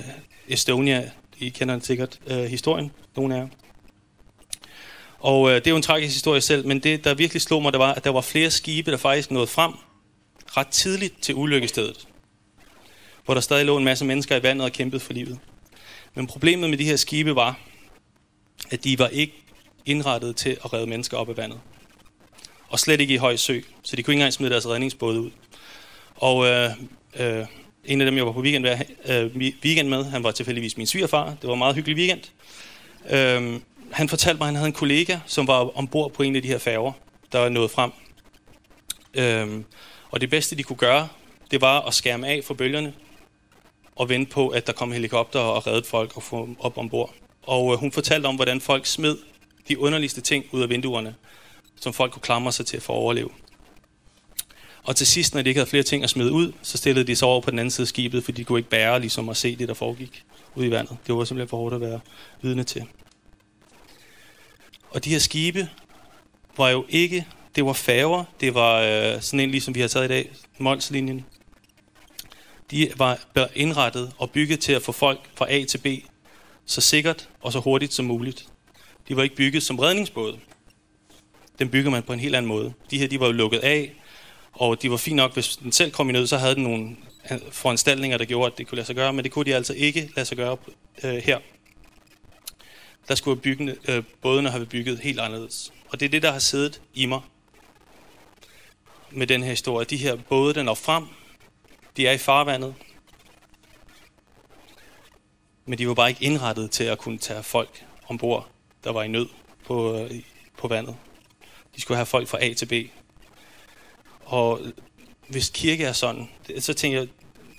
Estonia. 0.48 1.12
I 1.38 1.50
kender 1.50 1.80
sikkert 1.80 2.20
øh, 2.28 2.44
historien, 2.44 2.92
nogle 3.16 3.36
af 3.36 3.40
jer. 3.40 3.48
Og 5.26 5.50
øh, 5.50 5.56
det 5.56 5.68
er 5.68 5.72
jo 5.72 5.78
en 5.78 5.82
tragisk 5.82 6.14
historie 6.14 6.42
selv, 6.42 6.68
men 6.68 6.80
det, 6.80 7.04
der 7.04 7.14
virkelig 7.14 7.42
slog 7.42 7.62
mig, 7.62 7.74
det 7.74 7.80
var, 7.80 7.94
at 7.94 8.04
der 8.04 8.10
var 8.10 8.22
flere 8.22 8.52
skibe, 8.52 8.92
der 8.92 8.98
faktisk 8.98 9.32
nåede 9.32 9.48
frem 9.48 9.74
ret 10.58 10.68
tidligt 10.68 11.22
til 11.22 11.36
ulykkestedet. 11.36 12.08
Hvor 13.26 13.34
der 13.34 13.42
stadig 13.42 13.66
lå 13.66 13.78
en 13.78 13.84
masse 13.84 14.06
mennesker 14.06 14.36
i 14.36 14.44
vandet 14.44 14.66
og 14.66 14.72
kæmpede 14.72 15.00
for 15.00 15.14
livet. 15.14 15.40
Men 16.16 16.28
problemet 16.28 16.70
med 16.70 16.78
de 16.78 16.86
her 16.86 16.96
skibe 16.96 17.36
var, 17.36 17.60
at 18.70 18.84
de 18.84 19.00
var 19.00 19.08
ikke 19.08 19.34
indrettet 19.86 20.36
til 20.36 20.58
at 20.64 20.74
redde 20.74 20.88
mennesker 20.88 21.18
op 21.18 21.30
af 21.30 21.38
vandet. 21.38 21.60
Og 22.70 22.80
slet 22.80 23.02
ikke 23.02 23.14
i 23.14 23.18
høj 23.18 23.36
sø, 23.36 23.60
så 23.84 23.96
de 23.96 24.04
kunne 24.04 24.12
ikke 24.12 24.20
engang 24.20 24.34
smide 24.34 24.52
deres 24.52 24.68
redningsbåde 24.68 25.22
ud. 25.22 25.32
Og 26.16 26.46
øh, 26.46 26.70
øh, 27.20 27.46
en 27.86 28.02
af 28.02 28.06
dem, 28.06 28.18
jeg 28.18 28.26
var 28.26 28.32
på 28.32 28.42
weekend 28.42 28.64
med, 28.64 28.78
øh, 29.06 29.36
weekend 29.64 29.90
med, 29.90 30.04
han 30.04 30.24
var 30.24 30.32
tilfældigvis 30.32 30.78
min 30.78 30.88
svigerfar. 30.88 31.26
Det 31.42 31.48
var 31.48 31.54
en 31.54 31.60
meget 31.60 31.76
hyggelig 31.76 31.98
weekend. 31.98 32.22
Øh, 33.10 33.60
han 33.92 34.10
fortalte 34.10 34.38
mig, 34.38 34.46
at 34.46 34.48
han 34.48 34.56
havde 34.56 34.68
en 34.68 34.74
kollega, 34.74 35.20
som 35.26 35.48
var 35.48 35.78
ombord 35.78 36.12
på 36.12 36.24
en 36.24 36.36
af 36.36 36.42
de 36.42 36.48
her 36.48 36.58
færger, 36.58 36.92
der 37.32 37.40
var 37.40 37.50
nået 37.50 37.72
frem. 37.72 37.92
Øhm, 39.14 39.66
og 40.12 40.22
det 40.22 40.30
bedste, 40.30 40.56
de 40.56 40.64
kunne 40.64 40.78
gøre, 40.78 41.08
det 41.52 41.62
var 41.62 41.82
at 41.82 41.94
skærme 41.94 42.28
af 42.28 42.42
for 42.44 42.54
bølgerne 42.54 42.94
og 43.96 44.10
vente 44.10 44.32
på, 44.32 44.48
at 44.48 44.68
der 44.68 44.74
kom 44.74 44.92
helikopter 44.92 45.40
og 45.40 45.68
reddede 45.68 45.88
folk 45.88 46.18
og 46.18 46.24
få 46.24 46.46
dem 46.46 46.56
op 46.60 46.78
ombord. 46.78 47.14
Og 47.44 47.74
øh, 47.74 47.80
hun 47.80 47.92
fortalte 47.92 48.28
om, 48.28 48.36
hvordan 48.36 48.62
folk 48.62 48.86
smed 48.86 49.18
de 49.68 49.80
underligste 49.80 50.22
ting 50.22 50.46
ud 50.52 50.62
af 50.62 50.70
vinduerne, 50.70 51.16
som 51.82 51.94
folk 51.94 52.12
kunne 52.12 52.22
klamre 52.22 52.52
sig 52.52 52.66
til 52.66 52.82
for 52.82 52.94
at 52.94 52.98
overleve. 52.98 53.30
Og 54.84 54.96
til 54.96 55.08
sidst, 55.08 55.34
når 55.34 55.42
de 55.42 55.50
ikke 55.50 55.60
havde 55.60 55.70
flere 55.70 55.84
ting 55.84 56.04
at 56.04 56.10
smide 56.10 56.32
ud, 56.32 56.52
så 56.62 56.78
stillede 56.78 57.08
de 57.08 57.16
sig 57.16 57.28
over 57.28 57.42
på 57.42 57.52
den 57.52 57.60
anden 57.60 57.72
side 57.72 57.84
af 57.84 57.88
skibet, 57.88 58.24
fordi 58.24 58.42
de 58.42 58.46
kunne 58.46 58.60
ikke 58.60 58.70
bære 58.70 59.00
ligesom 59.00 59.30
at 59.30 59.38
se 59.38 59.56
det, 59.56 59.68
der 59.68 59.74
foregik 59.74 60.24
ude 60.56 60.68
i 60.68 60.72
vandet. 60.72 60.98
Det 61.08 61.16
var 61.16 61.24
simpelthen 61.24 61.50
for 61.50 61.58
hårdt 61.58 61.76
at 61.76 61.82
være 61.82 62.00
vidne 62.42 62.64
til. 62.64 62.84
Og 64.96 65.06
de 65.06 65.10
her 65.10 65.20
skibe 65.20 65.70
var 66.58 66.70
jo 66.70 66.86
ikke, 66.90 67.26
det 67.56 67.66
var 67.66 67.74
færger, 67.74 68.24
det 68.40 68.54
var 68.54 68.82
øh, 68.82 69.22
sådan 69.22 69.40
en 69.40 69.52
ligesom 69.52 69.76
vi 69.76 69.82
har 69.82 69.88
taget 69.88 70.06
i 70.06 70.08
dag, 70.08 70.32
Molslinjen. 70.58 71.26
De 72.72 72.92
var 72.98 73.20
indrettet 73.56 74.12
og 74.18 74.32
bygget 74.32 74.60
til 74.60 74.74
at 74.74 74.82
få 74.82 74.92
folk 74.92 75.20
fra 75.36 75.52
A 75.52 75.64
til 75.64 75.78
B 75.78 75.88
så 76.66 76.82
sikkert 76.82 77.30
og 77.42 77.52
så 77.52 77.60
hurtigt 77.60 77.94
som 77.94 78.06
muligt. 78.06 78.48
De 79.08 79.16
var 79.16 79.24
ikke 79.24 79.36
bygget 79.36 79.64
som 79.64 79.80
redningsbåde. 79.80 80.40
Den 81.60 81.70
bygger 81.70 81.92
man 81.92 82.04
på 82.04 82.14
en 82.14 82.20
helt 82.20 82.36
anden 82.36 82.50
måde. 82.50 82.74
De 82.92 82.98
her, 82.98 83.08
de 83.08 83.20
var 83.20 83.26
jo 83.26 83.32
lukket 83.32 83.60
af, 83.60 83.94
og 84.54 84.82
de 84.82 84.92
var 84.92 84.98
fint 84.98 85.16
nok, 85.16 85.34
hvis 85.34 85.58
den 85.58 85.72
selv 85.72 85.92
kom 85.92 86.10
i 86.10 86.14
nød, 86.14 86.28
så 86.28 86.38
havde 86.38 86.56
den 86.56 86.64
nogle 86.64 86.96
øh, 87.32 87.38
foranstaltninger, 87.52 88.18
der 88.18 88.26
gjorde, 88.26 88.52
at 88.52 88.58
det 88.58 88.68
kunne 88.68 88.76
lade 88.76 88.88
sig 88.88 88.96
gøre, 88.96 89.14
men 89.14 89.24
det 89.24 89.32
kunne 89.32 89.46
de 89.46 89.56
altså 89.56 89.74
ikke 89.74 90.10
lade 90.16 90.26
sig 90.26 90.38
gøre 90.38 90.58
øh, 91.04 91.16
her 91.16 91.40
der 93.08 93.16
skulle 93.16 93.42
byggene, 93.42 93.76
øh, 93.88 94.04
bådene 94.22 94.50
have 94.50 94.66
bygget 94.66 95.00
helt 95.00 95.20
anderledes. 95.20 95.74
Og 95.90 96.00
det 96.00 96.06
er 96.06 96.10
det, 96.10 96.24
der 96.24 96.32
har 96.32 96.40
siddet 96.40 96.82
i 96.94 97.06
mig 97.06 97.22
med 99.12 99.28
den 99.28 99.44
her 99.44 99.50
historie. 99.50 99.86
De 99.86 99.98
her 99.98 100.16
både, 100.16 100.54
der 100.54 100.64
når 100.64 100.74
frem, 100.74 101.04
de 101.98 102.08
er 102.08 102.12
i 102.12 102.18
farvandet, 102.18 102.76
men 105.66 105.80
de 105.80 105.88
var 105.88 105.94
bare 105.94 106.10
ikke 106.10 106.24
indrettet 106.24 106.72
til 106.72 106.84
at 106.84 106.98
kunne 106.98 107.18
tage 107.18 107.44
folk 107.44 107.86
ombord 108.08 108.50
der 108.86 108.92
var 108.92 109.04
i 109.04 109.08
nød 109.08 109.28
på, 109.66 109.98
øh, 109.98 110.12
på 110.58 110.68
vandet. 110.68 110.96
De 111.76 111.82
skulle 111.82 111.96
have 111.96 112.06
folk 112.06 112.28
fra 112.28 112.44
A 112.46 112.54
til 112.54 112.66
B. 112.66 112.74
Og 114.22 114.62
hvis 115.28 115.50
kirke 115.50 115.84
er 115.84 115.94
sådan, 115.94 116.30
så 116.60 116.74
tænker 116.74 117.00
jeg, 117.00 117.08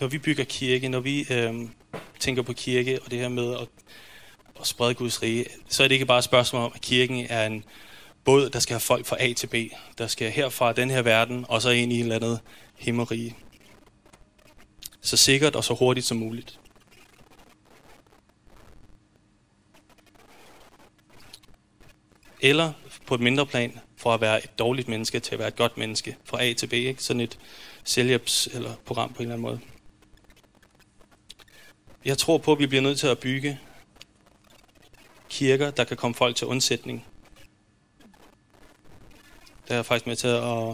når 0.00 0.06
vi 0.06 0.18
bygger 0.18 0.44
kirke, 0.44 0.88
når 0.88 1.00
vi 1.00 1.26
øh, 1.30 1.54
tænker 2.20 2.42
på 2.42 2.52
kirke 2.52 3.02
og 3.02 3.10
det 3.10 3.18
her 3.18 3.28
med 3.28 3.54
at, 3.54 3.68
at 4.60 4.66
sprede 4.66 4.94
Guds 4.94 5.22
rige, 5.22 5.46
så 5.68 5.84
er 5.84 5.88
det 5.88 5.94
ikke 5.94 6.06
bare 6.06 6.18
et 6.18 6.24
spørgsmål 6.24 6.62
om, 6.62 6.72
at 6.74 6.80
kirken 6.80 7.26
er 7.28 7.46
en 7.46 7.64
båd, 8.24 8.50
der 8.50 8.58
skal 8.58 8.74
have 8.74 8.80
folk 8.80 9.06
fra 9.06 9.16
A 9.20 9.32
til 9.32 9.46
B, 9.46 9.54
der 9.98 10.06
skal 10.06 10.30
herfra 10.30 10.72
den 10.72 10.90
her 10.90 11.02
verden, 11.02 11.46
og 11.48 11.62
så 11.62 11.70
ind 11.70 11.92
i 11.92 11.96
et 11.96 12.00
eller 12.00 12.16
andet 12.16 12.40
himmerige. 12.78 13.36
Så 15.00 15.16
sikkert 15.16 15.56
og 15.56 15.64
så 15.64 15.74
hurtigt 15.74 16.06
som 16.06 16.16
muligt. 16.16 16.60
Eller 22.40 22.72
på 23.06 23.14
et 23.14 23.20
mindre 23.20 23.46
plan, 23.46 23.80
fra 23.96 24.14
at 24.14 24.20
være 24.20 24.44
et 24.44 24.58
dårligt 24.58 24.88
menneske 24.88 25.20
til 25.20 25.32
at 25.32 25.38
være 25.38 25.48
et 25.48 25.56
godt 25.56 25.76
menneske, 25.78 26.16
fra 26.24 26.44
A 26.44 26.52
til 26.52 26.66
B, 26.66 26.72
ikke? 26.72 27.02
sådan 27.02 27.20
et 27.20 27.38
selvhjælps- 27.88 28.56
eller 28.56 28.74
program 28.84 29.12
på 29.12 29.18
en 29.18 29.22
eller 29.22 29.34
anden 29.34 29.42
måde. 29.42 29.60
Jeg 32.04 32.18
tror 32.18 32.38
på, 32.38 32.52
at 32.52 32.58
vi 32.58 32.66
bliver 32.66 32.82
nødt 32.82 32.98
til 32.98 33.06
at 33.06 33.18
bygge 33.18 33.58
kirker, 35.36 35.70
der 35.70 35.84
kan 35.84 35.96
komme 35.96 36.14
folk 36.14 36.36
til 36.36 36.46
undsætning. 36.46 37.04
Der 39.68 39.74
er 39.74 39.82
faktisk 39.82 40.06
med 40.06 40.16
til 40.16 40.28
at, 40.28 40.68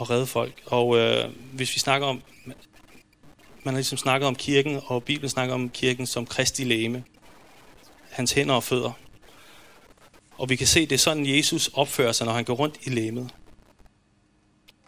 at 0.00 0.10
redde 0.10 0.26
folk. 0.26 0.62
Og 0.66 0.98
øh, 0.98 1.30
hvis 1.52 1.74
vi 1.74 1.78
snakker 1.78 2.06
om, 2.06 2.22
man 3.62 3.74
har 3.74 3.78
ligesom 3.78 3.98
snakket 3.98 4.26
om 4.28 4.34
kirken, 4.34 4.80
og 4.86 5.04
Bibelen 5.04 5.30
snakker 5.30 5.54
om 5.54 5.70
kirken 5.70 6.06
som 6.06 6.26
Kristi 6.26 6.64
læme. 6.64 7.04
Hans 8.10 8.32
hænder 8.32 8.54
og 8.54 8.64
fødder. 8.64 8.92
Og 10.38 10.48
vi 10.48 10.56
kan 10.56 10.66
se, 10.66 10.80
det 10.80 10.92
er 10.92 10.98
sådan, 10.98 11.26
Jesus 11.26 11.68
opfører 11.68 12.12
sig, 12.12 12.26
når 12.26 12.32
han 12.32 12.44
går 12.44 12.54
rundt 12.54 12.78
i 12.82 12.90
læmet. 12.90 13.30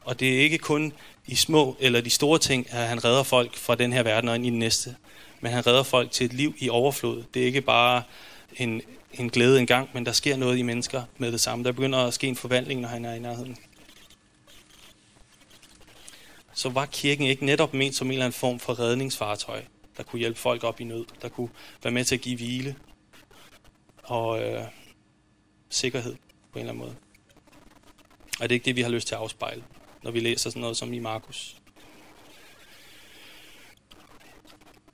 Og 0.01 0.21
det 0.21 0.35
er 0.35 0.41
ikke 0.41 0.59
kun 0.59 0.93
i 1.27 1.35
små 1.35 1.77
eller 1.81 2.01
de 2.01 2.11
store 2.11 2.39
ting, 2.39 2.67
at 2.71 2.89
han 2.89 3.05
redder 3.05 3.23
folk 3.23 3.57
fra 3.57 3.75
den 3.75 3.93
her 3.93 4.03
verden 4.03 4.29
og 4.29 4.35
ind 4.35 4.47
i 4.47 4.51
den 4.51 4.59
næste. 4.59 4.97
Men 5.41 5.53
han 5.53 5.67
redder 5.67 5.83
folk 5.83 6.11
til 6.11 6.25
et 6.25 6.33
liv 6.33 6.55
i 6.59 6.69
overflod. 6.69 7.25
Det 7.35 7.43
er 7.43 7.47
ikke 7.47 7.61
bare 7.61 8.03
en, 8.57 8.83
en 9.13 9.31
glæde 9.31 9.61
engang, 9.61 9.89
men 9.95 10.07
der 10.07 10.13
sker 10.13 10.37
noget 10.37 10.59
i 10.59 10.63
mennesker 10.63 11.03
med 11.19 11.33
det 11.33 11.41
samme. 11.41 11.65
Der 11.65 11.73
begynder 11.73 11.99
at 11.99 12.15
ske 12.15 12.27
en 12.27 12.37
forvandling, 12.37 12.81
når 12.81 12.89
han 12.89 13.05
er 13.05 13.15
i 13.15 13.19
nærheden. 13.19 13.57
Så 16.55 16.69
var 16.69 16.87
kirken 16.87 17.27
ikke 17.27 17.47
netop 17.47 17.75
ment 17.75 17.95
som 17.95 18.07
en 18.07 18.13
eller 18.13 18.25
anden 18.25 18.39
form 18.39 18.59
for 18.59 18.79
redningsfartøj, 18.79 19.63
der 19.97 20.03
kunne 20.03 20.19
hjælpe 20.19 20.39
folk 20.39 20.65
op 20.65 20.81
i 20.81 20.85
nød, 20.85 21.05
der 21.23 21.29
kunne 21.29 21.49
være 21.83 21.93
med 21.93 22.05
til 22.05 22.15
at 22.15 22.21
give 22.21 22.37
hvile 22.37 22.77
og 24.03 24.43
øh, 24.43 24.65
sikkerhed 25.69 26.15
på 26.53 26.59
en 26.59 26.61
eller 26.61 26.73
anden 26.73 26.85
måde. 26.85 26.97
Og 28.41 28.49
det 28.49 28.51
er 28.51 28.55
ikke 28.55 28.65
det, 28.65 28.77
vi 28.77 28.83
har 28.83 28.91
lyst 28.91 29.09
til 29.09 29.15
at 29.15 29.21
afspejle, 29.21 29.65
når 30.03 30.11
vi 30.11 30.21
læser 30.21 30.51
sådan 30.51 30.61
noget 30.61 30.77
som 30.77 30.93
i 30.93 30.99
Markus. 30.99 31.57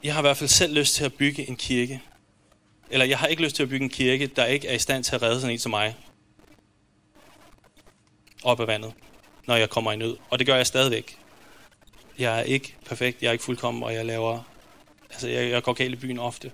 Jeg 0.03 0.15
har 0.15 0.21
i 0.21 0.27
hvert 0.27 0.37
fald 0.37 0.49
selv 0.49 0.75
lyst 0.75 0.95
til 0.95 1.05
at 1.05 1.15
bygge 1.15 1.49
en 1.49 1.57
kirke. 1.57 2.03
Eller 2.91 3.07
jeg 3.07 3.19
har 3.19 3.27
ikke 3.27 3.43
lyst 3.43 3.57
til 3.57 3.63
at 3.63 3.69
bygge 3.69 3.85
en 3.85 3.91
kirke, 3.91 4.27
der 4.27 4.47
ikke 4.47 4.69
er 4.69 4.75
i 4.75 4.79
stand 4.79 5.05
til 5.05 5.15
at 5.15 5.23
redde 5.23 5.41
sådan 5.41 5.53
en 5.53 5.59
som 5.59 5.71
mig. 5.71 5.97
Op 8.45 8.61
af 8.61 8.67
vandet, 8.67 8.93
når 9.47 9.57
jeg 9.57 9.71
kommer 9.71 9.93
i 9.93 9.97
nød. 9.97 10.17
Og 10.31 10.39
det 10.39 10.47
gør 10.47 10.57
jeg 10.57 10.67
stadigvæk. 10.67 11.19
Jeg 12.19 12.39
er 12.39 12.43
ikke 12.43 12.77
perfekt, 12.87 13.23
jeg 13.23 13.29
er 13.29 13.33
ikke 13.33 13.45
fuldkommen, 13.45 13.83
og 13.83 13.95
jeg 13.95 14.07
laver... 14.07 14.43
Altså, 15.11 15.29
jeg, 15.29 15.51
jeg 15.51 15.63
går 15.63 15.73
galt 15.73 15.93
i 15.93 15.97
byen 15.97 16.19
ofte. 16.19 16.53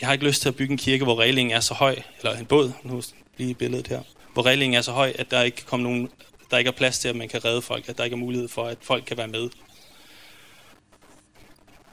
Jeg 0.00 0.08
har 0.08 0.12
ikke 0.12 0.26
lyst 0.26 0.42
til 0.42 0.48
at 0.48 0.56
bygge 0.56 0.72
en 0.72 0.78
kirke, 0.78 1.04
hvor 1.04 1.20
reglingen 1.20 1.56
er 1.56 1.60
så 1.60 1.74
høj, 1.74 1.96
eller 2.18 2.38
en 2.38 2.46
båd, 2.46 2.72
nu 2.82 3.02
lige 3.36 3.54
billedet 3.54 3.86
her, 3.86 4.02
hvor 4.32 4.46
reglingen 4.46 4.78
er 4.78 4.82
så 4.82 4.92
høj, 4.92 5.12
at 5.18 5.30
der 5.30 5.42
ikke 5.42 5.56
kan 5.56 5.66
komme 5.66 5.82
nogen, 5.82 6.10
der 6.50 6.58
ikke 6.58 6.68
er 6.68 6.72
plads 6.72 6.98
til, 6.98 7.08
at 7.08 7.16
man 7.16 7.28
kan 7.28 7.44
redde 7.44 7.62
folk, 7.62 7.88
at 7.88 7.98
der 7.98 8.04
ikke 8.04 8.14
er 8.14 8.18
mulighed 8.18 8.48
for, 8.48 8.64
at 8.64 8.78
folk 8.80 9.04
kan 9.04 9.16
være 9.16 9.28
med. 9.28 9.48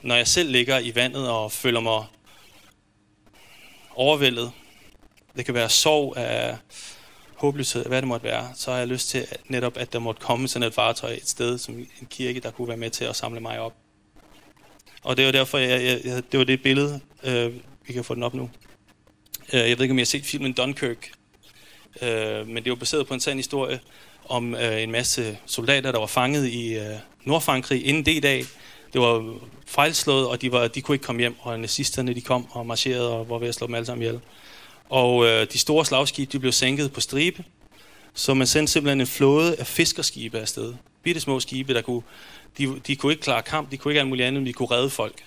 Når 0.01 0.15
jeg 0.15 0.27
selv 0.27 0.51
ligger 0.51 0.79
i 0.79 0.95
vandet 0.95 1.29
og 1.29 1.51
føler 1.51 1.79
mig 1.79 2.05
overvældet, 3.95 4.51
det 5.35 5.45
kan 5.45 5.53
være 5.53 5.69
sorg 5.69 6.17
af 6.17 6.57
håbløshed, 7.35 7.85
hvad 7.85 8.01
det 8.01 8.07
måtte 8.07 8.23
være, 8.23 8.49
så 8.55 8.71
har 8.71 8.77
jeg 8.77 8.87
lyst 8.87 9.09
til 9.09 9.17
at 9.17 9.37
netop, 9.47 9.77
at 9.77 9.93
der 9.93 9.99
måtte 9.99 10.21
komme 10.21 10.47
sådan 10.47 10.67
et 10.67 10.73
fartøj 10.73 11.11
et 11.11 11.29
sted, 11.29 11.57
som 11.57 11.77
en 11.77 12.07
kirke, 12.09 12.39
der 12.39 12.51
kunne 12.51 12.67
være 12.67 12.77
med 12.77 12.89
til 12.89 13.05
at 13.05 13.15
samle 13.15 13.39
mig 13.39 13.59
op. 13.59 13.73
Og 15.03 15.17
det 15.17 15.25
var 15.25 15.31
derfor, 15.31 15.57
jeg, 15.57 15.83
jeg, 15.83 16.01
jeg 16.03 16.23
det 16.31 16.37
var 16.37 16.43
det 16.43 16.63
billede, 16.63 16.99
øh, 17.23 17.53
vi 17.87 17.93
kan 17.93 18.03
få 18.03 18.15
den 18.15 18.23
op 18.23 18.33
nu. 18.33 18.49
Øh, 19.53 19.59
jeg 19.59 19.77
ved 19.77 19.81
ikke, 19.81 19.91
om 19.91 19.97
I 19.97 20.01
har 20.01 20.05
set 20.05 20.25
filmen 20.25 20.53
Dunkirk, 20.53 21.11
øh, 22.01 22.47
men 22.47 22.63
det 22.63 22.69
var 22.69 22.75
baseret 22.75 23.07
på 23.07 23.13
en 23.13 23.19
sand 23.19 23.39
historie 23.39 23.79
om 24.25 24.55
øh, 24.55 24.81
en 24.81 24.91
masse 24.91 25.37
soldater, 25.45 25.91
der 25.91 25.99
var 25.99 26.07
fanget 26.07 26.47
i 26.47 26.73
øh, 26.73 26.95
Nordfrankrig 27.23 27.85
inden 27.85 28.03
D-dag. 28.05 28.45
Det 28.93 29.01
var 29.01 29.35
fejlslået, 29.65 30.27
og 30.27 30.41
de, 30.41 30.51
var, 30.51 30.67
de 30.67 30.81
kunne 30.81 30.95
ikke 30.95 31.05
komme 31.05 31.21
hjem, 31.21 31.35
og 31.39 31.59
nazisterne 31.59 32.13
de 32.13 32.21
kom 32.21 32.51
og 32.51 32.65
marcherede 32.65 33.13
og 33.13 33.29
var 33.29 33.37
ved 33.37 33.47
at 33.47 33.55
slå 33.55 33.67
dem 33.67 33.75
alle 33.75 33.85
sammen 33.85 34.01
ihjel. 34.01 34.19
Og 34.89 35.25
øh, 35.25 35.47
de 35.53 35.59
store 35.59 35.85
slagskibe 35.85 36.31
de 36.31 36.39
blev 36.39 36.51
sænket 36.51 36.93
på 36.93 37.01
stribe, 37.01 37.43
så 38.13 38.33
man 38.33 38.47
sendte 38.47 38.73
simpelthen 38.73 39.01
en 39.01 39.07
flåde 39.07 39.55
af 39.55 39.67
fiskerskibe 39.67 40.39
afsted. 40.39 40.73
Bitte 41.03 41.21
små 41.21 41.39
skibe, 41.39 41.73
der 41.73 41.81
kunne, 41.81 42.01
de, 42.57 42.79
de 42.87 42.95
kunne 42.95 43.11
ikke 43.11 43.23
klare 43.23 43.41
kamp, 43.41 43.71
de 43.71 43.77
kunne 43.77 43.91
ikke 43.91 43.99
alt 43.99 44.09
muligt 44.09 44.27
andet, 44.27 44.41
men 44.41 44.47
de 44.47 44.53
kunne 44.53 44.71
redde 44.71 44.89
folk. 44.89 45.23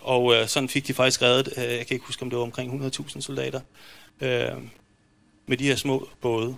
Og 0.00 0.34
øh, 0.34 0.48
sådan 0.48 0.68
fik 0.68 0.86
de 0.86 0.94
faktisk 0.94 1.22
reddet, 1.22 1.48
øh, 1.56 1.62
jeg 1.64 1.86
kan 1.86 1.94
ikke 1.94 2.06
huske, 2.06 2.22
om 2.22 2.30
det 2.30 2.38
var 2.38 2.44
omkring 2.44 2.84
100.000 2.84 3.20
soldater, 3.20 3.60
øh, 4.20 4.48
med 5.46 5.56
de 5.56 5.66
her 5.66 5.76
små 5.76 6.08
både. 6.20 6.56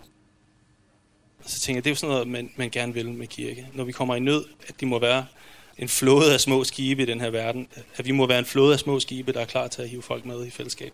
Så 1.47 1.61
tænker 1.61 1.77
jeg, 1.77 1.85
det 1.85 1.91
er 1.91 1.93
jo 1.93 1.97
sådan 1.97 2.13
noget, 2.13 2.29
man, 2.29 2.51
man 2.57 2.71
gerne 2.71 2.95
vil 2.95 3.13
med 3.13 3.27
kirke. 3.27 3.67
Når 3.73 3.85
vi 3.85 3.93
kommer 3.93 4.15
i 4.15 4.21
nød, 4.21 4.45
at 4.69 4.81
de 4.81 4.87
må 4.87 4.99
være 4.99 5.27
en 5.79 5.89
flåde 5.89 6.35
af 6.35 6.41
små 6.41 6.65
skibe 6.65 7.03
i 7.03 7.07
den 7.07 7.21
her 7.21 7.31
verden. 7.31 7.69
At 7.97 8.07
vi 8.07 8.11
må 8.11 8.27
være 8.27 8.39
en 8.39 8.45
flåde 8.45 8.73
af 8.73 8.79
små 8.79 9.01
skibe, 9.01 9.33
der 9.33 9.41
er 9.41 9.45
klar 9.45 9.69
til 9.69 9.83
at 9.83 9.89
hive 9.89 10.03
folk 10.03 10.25
med 10.25 10.47
i 10.47 10.51
fællesskab. 10.51 10.93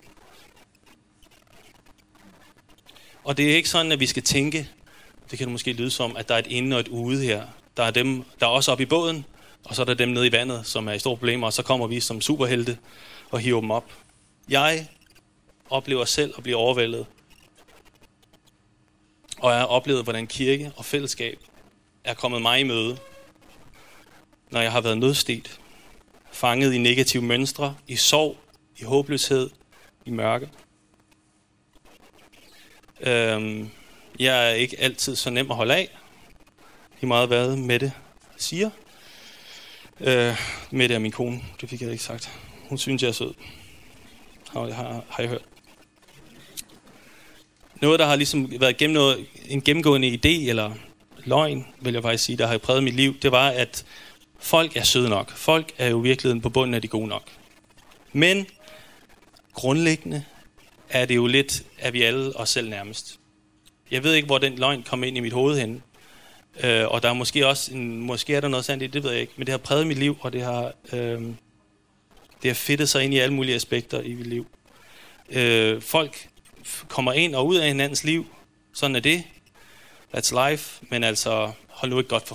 Og 3.24 3.36
det 3.36 3.52
er 3.52 3.56
ikke 3.56 3.68
sådan, 3.68 3.92
at 3.92 4.00
vi 4.00 4.06
skal 4.06 4.22
tænke, 4.22 4.68
det 5.30 5.38
kan 5.38 5.46
det 5.46 5.52
måske 5.52 5.72
lyde 5.72 5.90
som, 5.90 6.16
at 6.16 6.28
der 6.28 6.34
er 6.34 6.38
et 6.38 6.46
inde 6.46 6.76
og 6.76 6.80
et 6.80 6.88
ude 6.88 7.24
her. 7.24 7.46
Der 7.76 7.82
er 7.82 7.90
dem, 7.90 8.24
der 8.40 8.46
er 8.46 8.50
også 8.50 8.72
oppe 8.72 8.82
i 8.82 8.86
båden, 8.86 9.24
og 9.64 9.74
så 9.74 9.82
er 9.82 9.86
der 9.86 9.94
dem 9.94 10.08
nede 10.08 10.26
i 10.26 10.32
vandet, 10.32 10.66
som 10.66 10.88
er 10.88 10.92
i 10.92 10.98
store 10.98 11.16
problemer, 11.16 11.46
og 11.46 11.52
så 11.52 11.62
kommer 11.62 11.86
vi 11.86 12.00
som 12.00 12.20
superhelte 12.20 12.78
og 13.30 13.40
hiver 13.40 13.60
dem 13.60 13.70
op. 13.70 13.84
Jeg 14.48 14.86
oplever 15.70 16.04
selv 16.04 16.34
at 16.36 16.42
blive 16.42 16.56
overvældet. 16.56 17.06
Og 19.38 19.50
jeg 19.50 19.58
har 19.58 19.66
oplevet, 19.66 20.02
hvordan 20.02 20.26
kirke 20.26 20.72
og 20.76 20.84
fællesskab 20.84 21.38
er 22.04 22.14
kommet 22.14 22.42
mig 22.42 22.60
i 22.60 22.64
møde, 22.64 22.98
når 24.52 24.60
jeg 24.60 24.72
har 24.72 24.80
været 24.80 24.98
nødstedt, 24.98 25.60
fanget 26.32 26.72
i 26.72 26.78
negative 26.78 27.22
mønstre, 27.22 27.76
i 27.88 27.96
sorg, 27.96 28.36
i 28.78 28.84
håbløshed, 28.84 29.50
i 30.06 30.10
mørke. 30.10 30.48
Øhm, 33.00 33.70
jeg 34.18 34.50
er 34.50 34.54
ikke 34.54 34.80
altid 34.80 35.16
så 35.16 35.30
nem 35.30 35.50
at 35.50 35.56
holde 35.56 35.74
af. 35.74 35.88
i 37.00 37.06
meget 37.06 37.28
hvad 37.28 37.56
Mette 37.56 37.92
siger. 38.36 38.70
Øh, 40.00 40.36
Mette 40.70 40.94
er 40.94 40.98
min 40.98 41.12
kone, 41.12 41.40
det 41.60 41.68
fik 41.68 41.82
jeg 41.82 41.90
ikke 41.90 42.04
sagt. 42.04 42.30
Hun 42.68 42.78
synes, 42.78 43.02
jeg 43.02 43.08
er 43.08 43.12
sød. 43.12 43.34
Har, 44.48 44.70
har, 44.70 45.04
har 45.08 45.22
jeg 45.22 45.28
hørt. 45.28 45.44
Noget, 47.80 48.00
der 48.00 48.06
har 48.06 48.16
ligesom 48.16 48.60
været 48.60 48.76
gennem 48.76 48.94
noget, 48.94 49.26
en 49.48 49.62
gennemgående 49.62 50.08
idé, 50.08 50.48
eller 50.48 50.74
løgn, 51.24 51.66
vil 51.80 51.94
jeg 51.94 52.02
faktisk 52.02 52.24
sige, 52.24 52.38
der 52.38 52.46
har 52.46 52.58
præget 52.58 52.84
mit 52.84 52.94
liv, 52.94 53.18
det 53.18 53.32
var, 53.32 53.48
at 53.48 53.84
folk 54.42 54.76
er 54.76 54.82
søde 54.82 55.08
nok. 55.08 55.30
Folk 55.30 55.72
er 55.78 55.88
jo 55.88 56.00
i 56.00 56.02
virkeligheden 56.02 56.40
på 56.40 56.48
bunden 56.48 56.74
af 56.74 56.82
de 56.82 56.88
gode 56.88 57.08
nok. 57.08 57.22
Men 58.12 58.46
grundlæggende 59.54 60.24
er 60.88 61.04
det 61.04 61.16
jo 61.16 61.26
lidt, 61.26 61.62
at 61.78 61.92
vi 61.92 62.02
alle 62.02 62.36
os 62.36 62.48
selv 62.48 62.68
nærmest. 62.68 63.18
Jeg 63.90 64.04
ved 64.04 64.14
ikke, 64.14 64.26
hvor 64.26 64.38
den 64.38 64.58
løgn 64.58 64.82
kom 64.82 65.04
ind 65.04 65.16
i 65.16 65.20
mit 65.20 65.32
hoved 65.32 65.58
hen. 65.58 65.82
Øh, 66.64 66.88
og 66.88 67.02
der 67.02 67.08
er 67.08 67.12
måske 67.12 67.46
også, 67.46 67.74
en, 67.74 68.00
måske 68.00 68.34
er 68.34 68.40
der 68.40 68.48
noget 68.48 68.64
sandt 68.64 68.82
i 68.82 68.86
det, 68.86 69.02
ved 69.02 69.10
jeg 69.10 69.20
ikke. 69.20 69.32
Men 69.36 69.46
det 69.46 69.52
har 69.52 69.58
præget 69.58 69.86
mit 69.86 69.98
liv, 69.98 70.16
og 70.20 70.32
det 70.32 70.42
har, 70.42 70.72
øh, 70.92 71.20
det 72.42 72.50
har 72.50 72.54
fedtet 72.54 72.88
sig 72.88 73.04
ind 73.04 73.14
i 73.14 73.18
alle 73.18 73.34
mulige 73.34 73.54
aspekter 73.54 74.00
i 74.00 74.14
mit 74.14 74.26
liv. 74.26 74.46
Øh, 75.30 75.82
folk 75.82 76.28
kommer 76.88 77.12
ind 77.12 77.34
og 77.34 77.46
ud 77.46 77.56
af 77.56 77.68
hinandens 77.68 78.04
liv. 78.04 78.26
Sådan 78.74 78.96
er 78.96 79.00
det. 79.00 79.24
That's 80.16 80.50
life. 80.50 80.84
Men 80.90 81.04
altså, 81.04 81.52
hold 81.68 81.90
nu 81.90 81.98
ikke 81.98 82.10
godt 82.10 82.28
for, 82.28 82.34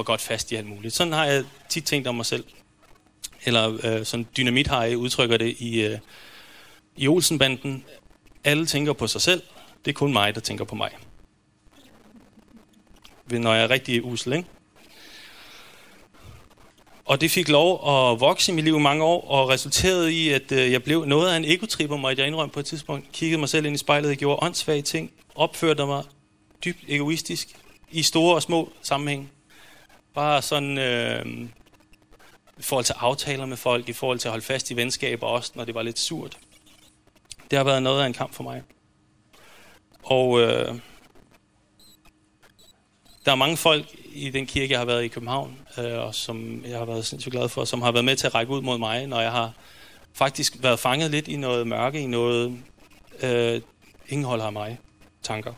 for 0.00 0.04
godt 0.04 0.20
fast 0.20 0.52
i 0.52 0.54
alt 0.54 0.66
muligt. 0.66 0.94
Sådan 0.94 1.12
har 1.12 1.24
jeg 1.24 1.44
tit 1.68 1.84
tænkt 1.84 2.08
om 2.08 2.14
mig 2.14 2.26
selv. 2.26 2.44
Eller 3.44 3.78
øh, 3.84 4.06
sådan 4.06 4.26
dynamit 4.36 4.66
har 4.66 4.84
jeg 4.84 4.96
udtrykker 4.96 5.36
det 5.36 5.56
i, 5.58 5.80
øh, 5.80 5.98
i 6.96 7.08
Olsenbanden. 7.08 7.84
Alle 8.44 8.66
tænker 8.66 8.92
på 8.92 9.06
sig 9.06 9.20
selv. 9.20 9.42
Det 9.84 9.90
er 9.90 9.94
kun 9.94 10.12
mig, 10.12 10.34
der 10.34 10.40
tænker 10.40 10.64
på 10.64 10.74
mig. 10.74 10.90
Når 13.30 13.54
jeg 13.54 13.62
er 13.62 13.70
rigtig 13.70 14.04
usel, 14.04 14.32
ikke? 14.32 14.48
Og 17.04 17.20
det 17.20 17.30
fik 17.30 17.48
lov 17.48 17.72
at 17.72 18.20
vokse 18.20 18.52
i 18.52 18.54
mit 18.54 18.64
liv 18.64 18.76
i 18.76 18.82
mange 18.82 19.04
år, 19.04 19.28
og 19.30 19.48
resulterede 19.48 20.12
i, 20.12 20.28
at 20.28 20.52
øh, 20.52 20.72
jeg 20.72 20.82
blev 20.82 21.04
noget 21.04 21.32
af 21.32 21.36
en 21.36 21.44
egotripper, 21.44 21.96
mig, 21.96 22.18
jeg 22.18 22.26
indrømme 22.26 22.52
på 22.52 22.60
et 22.60 22.66
tidspunkt. 22.66 23.12
Kiggede 23.12 23.40
mig 23.40 23.48
selv 23.48 23.66
ind 23.66 23.74
i 23.74 23.78
spejlet 23.78 24.10
og 24.10 24.16
gjorde 24.16 24.38
åndssvage 24.42 24.82
ting. 24.82 25.12
Opførte 25.34 25.86
mig 25.86 26.04
dybt 26.64 26.84
egoistisk 26.88 27.48
i 27.90 28.02
store 28.02 28.34
og 28.34 28.42
små 28.42 28.72
sammenhæng. 28.82 29.30
Bare 30.14 30.42
sådan 30.42 30.78
øh, 30.78 31.26
i 32.58 32.62
forhold 32.62 32.84
til 32.84 32.94
aftaler 32.98 33.46
med 33.46 33.56
folk, 33.56 33.88
i 33.88 33.92
forhold 33.92 34.18
til 34.18 34.28
at 34.28 34.32
holde 34.32 34.44
fast 34.44 34.70
i 34.70 34.76
venskaber 34.76 35.26
også, 35.26 35.52
når 35.54 35.64
det 35.64 35.74
var 35.74 35.82
lidt 35.82 35.98
surt. 35.98 36.38
Det 37.50 37.56
har 37.56 37.64
været 37.64 37.82
noget 37.82 38.02
af 38.02 38.06
en 38.06 38.12
kamp 38.12 38.34
for 38.34 38.42
mig. 38.42 38.62
Og 40.02 40.40
øh, 40.40 40.74
der 43.24 43.32
er 43.32 43.34
mange 43.34 43.56
folk 43.56 43.86
i 44.12 44.30
den 44.30 44.46
kirke, 44.46 44.72
jeg 44.72 44.80
har 44.80 44.86
været 44.86 45.04
i 45.04 45.08
København, 45.08 45.58
øh, 45.78 45.98
og 45.98 46.14
som 46.14 46.64
jeg 46.64 46.78
har 46.78 46.84
været 46.84 47.06
sindssygt 47.06 47.32
glad 47.32 47.48
for, 47.48 47.64
som 47.64 47.82
har 47.82 47.92
været 47.92 48.04
med 48.04 48.16
til 48.16 48.26
at 48.26 48.34
række 48.34 48.52
ud 48.52 48.62
mod 48.62 48.78
mig, 48.78 49.06
når 49.06 49.20
jeg 49.20 49.32
har 49.32 49.52
faktisk 50.12 50.62
været 50.62 50.78
fanget 50.78 51.10
lidt 51.10 51.28
i 51.28 51.36
noget 51.36 51.66
mørke, 51.66 52.00
i 52.00 52.06
noget 52.06 52.58
øh, 53.22 53.60
ingen 54.08 54.24
holder 54.24 54.44
af 54.44 54.52
mig 54.52 54.78
tanker. 55.22 55.54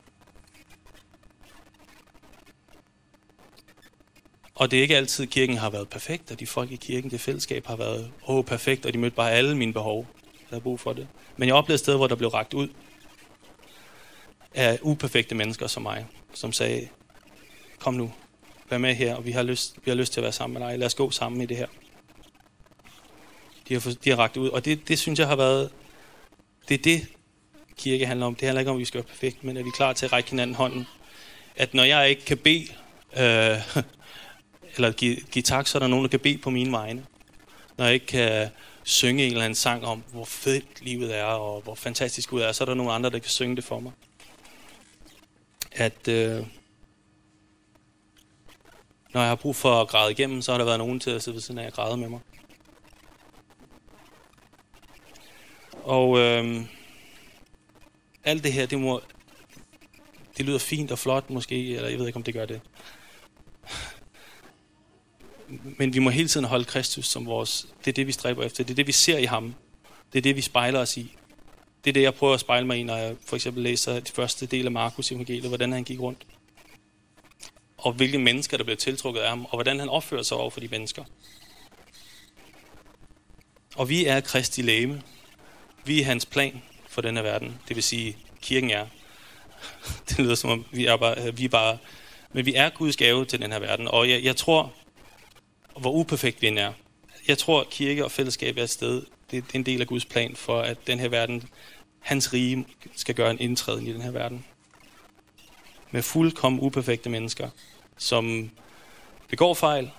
Og 4.55 4.71
det 4.71 4.79
er 4.79 4.83
ikke 4.83 4.97
altid, 4.97 5.25
at 5.25 5.31
kirken 5.31 5.57
har 5.57 5.71
været 5.71 5.89
perfekt, 5.89 6.31
og 6.31 6.41
de 6.41 6.47
folk 6.47 6.71
i 6.71 6.77
kirken, 6.77 7.11
det 7.11 7.21
fællesskab 7.21 7.67
har 7.67 7.77
været 7.77 8.11
åh, 8.29 8.45
perfekt, 8.45 8.87
og 8.87 8.93
de 8.93 8.99
mødte 8.99 9.17
bare 9.17 9.33
alle 9.33 9.57
mine 9.57 9.73
behov, 9.73 10.07
der 10.51 10.57
er 10.57 10.61
brug 10.61 10.81
for 10.81 10.93
det. 10.93 11.09
Men 11.37 11.49
jeg 11.49 11.55
oplevede 11.55 11.75
et 11.75 11.81
sted, 11.81 11.97
hvor 11.97 12.07
der 12.07 12.15
blev 12.15 12.29
ragt 12.29 12.55
ud 12.55 12.69
af 14.55 14.79
uperfekte 14.83 15.35
mennesker 15.35 15.67
som 15.67 15.83
mig, 15.83 16.07
som 16.35 16.53
sagde, 16.53 16.89
kom 17.79 17.95
nu, 17.95 18.13
vær 18.71 18.79
med 18.79 18.95
her, 18.95 19.15
og 19.15 19.27
vi 19.27 19.31
har 19.31 19.43
lyst, 19.43 19.77
vi 19.85 19.91
har 19.91 19.97
lyst 19.97 20.13
til 20.13 20.21
at 20.21 20.23
være 20.23 20.33
sammen 20.33 20.61
med 20.61 20.69
dig. 20.69 20.79
Lad 20.79 20.87
os 20.87 20.95
gå 20.95 21.11
sammen 21.11 21.41
i 21.41 21.47
det 21.47 21.57
her. 21.57 21.67
De 23.69 23.75
har, 23.75 23.95
de 24.05 24.11
har 24.11 24.17
ragt 24.17 24.37
ud, 24.37 24.49
og 24.49 24.65
det, 24.65 24.89
det 24.89 24.99
synes 24.99 25.19
jeg 25.19 25.29
har 25.29 25.37
været, 25.37 25.71
det 26.69 26.79
er 26.79 26.83
det, 26.83 27.07
kirke 27.77 28.07
handler 28.07 28.27
om. 28.27 28.35
Det 28.35 28.47
handler 28.47 28.61
ikke 28.61 28.71
om, 28.71 28.77
at 28.77 28.81
vi 28.81 28.85
skal 28.85 28.99
være 28.99 29.09
perfekt, 29.09 29.45
men 29.45 29.57
at 29.57 29.65
vi 29.65 29.69
er 29.69 29.77
klar 29.77 29.93
til 29.93 30.07
at 30.07 30.13
række 30.13 30.31
hinanden 30.31 30.57
hånden. 30.57 30.87
At 31.57 31.75
når 31.75 31.85
jeg 31.85 32.11
ikke 32.11 32.25
kan 32.25 32.39
bede, 32.39 32.67
øh, 33.17 33.83
eller 34.75 34.93
give, 34.93 35.17
give 35.17 35.43
tak, 35.43 35.67
så 35.67 35.79
er 35.79 35.81
der 35.81 35.87
nogen, 35.87 36.05
der 36.05 36.11
kan 36.11 36.21
bede 36.21 36.39
på 36.39 36.51
mine 36.51 36.73
vegne. 36.73 37.07
Når 37.77 37.85
jeg 37.85 37.95
ikke 37.95 38.07
kan 38.07 38.49
synge 38.83 39.25
en 39.25 39.33
eller 39.33 39.45
anden 39.45 39.55
sang 39.55 39.85
om, 39.85 40.03
hvor 40.13 40.25
fedt 40.25 40.83
livet 40.83 41.19
er, 41.19 41.25
og 41.25 41.61
hvor 41.61 41.75
fantastisk 41.75 42.31
Gud 42.31 42.41
er, 42.41 42.53
så 42.53 42.65
er 42.65 42.67
der 42.67 42.75
nogle 42.75 42.93
andre, 42.93 43.11
der 43.11 43.19
kan 43.19 43.31
synge 43.31 43.57
det 43.57 43.65
for 43.65 43.81
mig. 43.81 43.93
At 45.73 46.09
øh, 46.09 46.47
når 49.15 49.21
jeg 49.21 49.29
har 49.29 49.37
brug 49.37 49.57
for 49.57 49.81
at 49.81 49.89
græde 49.89 50.13
igennem, 50.13 50.43
så 50.43 50.53
har 50.53 50.59
der 50.59 50.65
været 50.65 50.79
nogen 50.79 51.01
til 51.01 51.11
at 51.11 51.23
sidde 51.23 51.35
ved 51.35 51.43
siden 51.43 51.59
af 51.59 51.67
og 51.67 51.73
græde 51.73 51.97
med 51.97 52.09
mig. 52.09 52.21
Og 55.85 56.19
øh, 56.19 56.61
alt 58.25 58.45
det 58.45 58.53
her, 58.53 58.67
det 58.67 58.81
må, 58.81 59.01
det 60.37 60.47
lyder 60.47 60.59
fint 60.59 60.93
og 60.93 60.99
flot 60.99 61.31
måske, 61.31 61.75
eller 61.75 61.89
jeg 61.89 61.99
ved 61.99 62.07
ikke, 62.07 62.17
om 62.17 62.23
det 62.23 62.35
gør 62.35 62.47
det. 62.47 62.61
Men 65.79 65.95
vi 65.95 65.99
må 65.99 66.11
hele 66.11 66.29
tiden 66.29 66.47
holde 66.47 66.65
Kristus 66.65 67.07
som 67.07 67.27
vores, 67.27 67.67
det 67.85 67.91
er 67.91 67.93
det, 67.93 68.07
vi 68.07 68.13
stræber 68.13 68.45
efter. 68.45 68.65
Det 68.65 68.71
er 68.71 68.75
det, 68.75 68.87
vi 68.87 68.93
ser 68.93 69.19
i 69.19 69.25
ham. 69.25 69.55
Det 70.13 70.19
er 70.19 70.23
det, 70.23 70.37
vi 70.37 70.41
spejler 70.41 70.81
os 70.81 70.97
i. 70.97 71.17
Det 71.85 71.91
er 71.91 71.93
det, 71.93 72.03
jeg 72.03 72.15
prøver 72.15 72.35
at 72.35 72.41
spejle 72.41 72.67
mig 72.67 72.79
i, 72.79 72.83
når 72.83 72.97
jeg 72.97 73.17
for 73.27 73.37
eksempel 73.37 73.63
læser 73.63 74.01
de 74.01 74.13
første 74.13 74.47
del 74.47 74.67
af 74.67 74.73
Markus 74.73 75.13
evangeliet, 75.13 75.49
hvordan 75.49 75.73
han 75.73 75.85
gik 75.85 76.01
rundt 76.01 76.27
og 77.83 77.93
hvilke 77.93 78.19
mennesker, 78.19 78.57
der 78.57 78.65
bliver 78.65 78.77
tiltrukket 78.77 79.21
af 79.21 79.29
ham, 79.29 79.45
og 79.45 79.51
hvordan 79.51 79.81
han 79.81 79.89
opfører 79.89 80.23
sig 80.23 80.37
over 80.37 80.51
for 80.51 80.61
de 80.61 80.69
mennesker. 80.69 81.05
Og 83.77 83.89
vi 83.89 84.07
er 84.07 84.21
Kristi 84.21 84.63
læme. 84.63 85.03
Vi 85.85 86.01
er 86.01 86.05
hans 86.05 86.27
plan 86.27 86.63
for 86.89 87.03
denne 87.03 87.23
verden. 87.23 87.59
Det 87.69 87.77
vil 87.77 87.83
sige, 87.83 88.17
kirken 88.43 88.71
er. 88.71 88.87
Det 90.09 90.19
lyder 90.19 90.35
som 90.35 90.51
om, 90.51 90.65
vi 90.71 90.87
er 90.87 90.97
bare, 90.97 91.37
vi 91.37 91.45
er 91.45 91.49
bare 91.49 91.79
men 92.33 92.47
vi 92.47 92.55
er 92.55 92.71
Guds 92.71 92.97
gave 92.97 93.25
til 93.25 93.41
den 93.41 93.53
her 93.53 93.59
verden. 93.59 93.89
Og 93.89 94.11
jeg, 94.11 94.25
jeg 94.25 94.37
tror, 94.37 94.73
hvor 95.77 95.93
uperfekt 95.93 96.43
vi 96.43 96.47
end 96.47 96.59
er, 96.59 96.73
jeg 97.29 97.39
tror, 97.39 97.67
kirke 97.71 98.05
og 98.05 98.11
fællesskab 98.11 98.59
er 98.59 98.63
et 98.63 98.71
sted, 98.71 99.03
det, 99.31 99.45
det 99.47 99.55
er 99.55 99.59
en 99.59 99.67
del 99.67 99.81
af 99.81 99.87
Guds 99.87 100.05
plan 100.05 100.37
for, 100.37 100.61
at 100.61 100.87
den 100.87 101.01
her 101.01 101.09
verden, 101.09 101.49
hans 102.01 102.33
rige, 102.33 102.67
skal 102.97 103.15
gøre 103.15 103.31
en 103.31 103.41
indtræden 103.41 103.87
i 103.87 103.93
den 103.93 104.03
her 104.03 104.11
verden. 104.11 104.45
Med 105.91 106.03
fuldkommen 106.03 106.61
uperfekte 106.61 107.11
mennesker, 107.11 107.49
som 107.97 108.51
begår 109.29 109.55
fejl, 109.55 109.91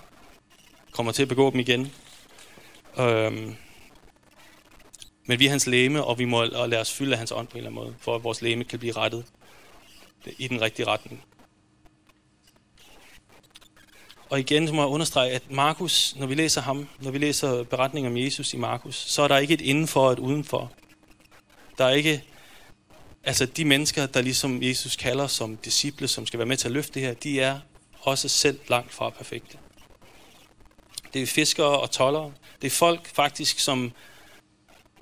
kommer 0.90 1.12
til 1.12 1.22
at 1.22 1.28
begå 1.28 1.50
dem 1.50 1.60
igen. 1.60 1.92
Øhm, 2.98 3.56
men 5.26 5.38
vi 5.38 5.46
er 5.46 5.50
hans 5.50 5.66
læme, 5.66 6.04
og 6.04 6.18
vi 6.18 6.24
må 6.24 6.44
lade 6.44 6.80
os 6.80 6.92
fylde 6.92 7.12
af 7.12 7.18
hans 7.18 7.32
ånd 7.32 7.46
på 7.46 7.52
en 7.52 7.58
eller 7.58 7.70
anden 7.70 7.84
måde, 7.84 7.94
for 8.00 8.14
at 8.14 8.24
vores 8.24 8.42
læme 8.42 8.64
kan 8.64 8.78
blive 8.78 8.92
rettet 8.92 9.24
i 10.38 10.48
den 10.48 10.60
rigtige 10.60 10.86
retning. 10.86 11.24
Og 14.34 14.40
igen 14.40 14.74
må 14.74 14.82
jeg 14.82 14.88
understrege, 14.88 15.30
at 15.30 15.50
Markus, 15.50 16.16
når 16.18 16.26
vi 16.26 16.34
læser 16.34 16.60
ham, 16.60 16.88
når 17.00 17.10
vi 17.10 17.18
læser 17.18 17.62
beretningen 17.62 18.12
om 18.12 18.18
Jesus 18.18 18.54
i 18.54 18.56
Markus, 18.56 18.96
så 18.96 19.22
er 19.22 19.28
der 19.28 19.38
ikke 19.38 19.54
et 19.54 19.60
indenfor 19.60 20.06
og 20.06 20.12
et 20.12 20.18
udenfor. 20.18 20.72
Der 21.78 21.84
er 21.84 21.90
ikke, 21.90 22.24
altså 23.24 23.46
de 23.46 23.64
mennesker, 23.64 24.06
der 24.06 24.22
ligesom 24.22 24.62
Jesus 24.62 24.96
kalder 24.96 25.26
som 25.26 25.56
disciple, 25.56 26.08
som 26.08 26.26
skal 26.26 26.38
være 26.38 26.46
med 26.46 26.56
til 26.56 26.68
at 26.68 26.72
løfte 26.72 26.94
det 26.94 27.02
her, 27.02 27.14
de 27.14 27.40
er 27.40 27.60
også 28.00 28.28
selv 28.28 28.58
langt 28.68 28.92
fra 28.92 29.10
perfekte. 29.10 29.58
Det 31.12 31.22
er 31.22 31.26
fiskere 31.26 31.80
og 31.80 31.90
tollere. 31.90 32.32
Det 32.62 32.66
er 32.66 32.76
folk 32.76 33.06
faktisk, 33.14 33.58
som 33.58 33.92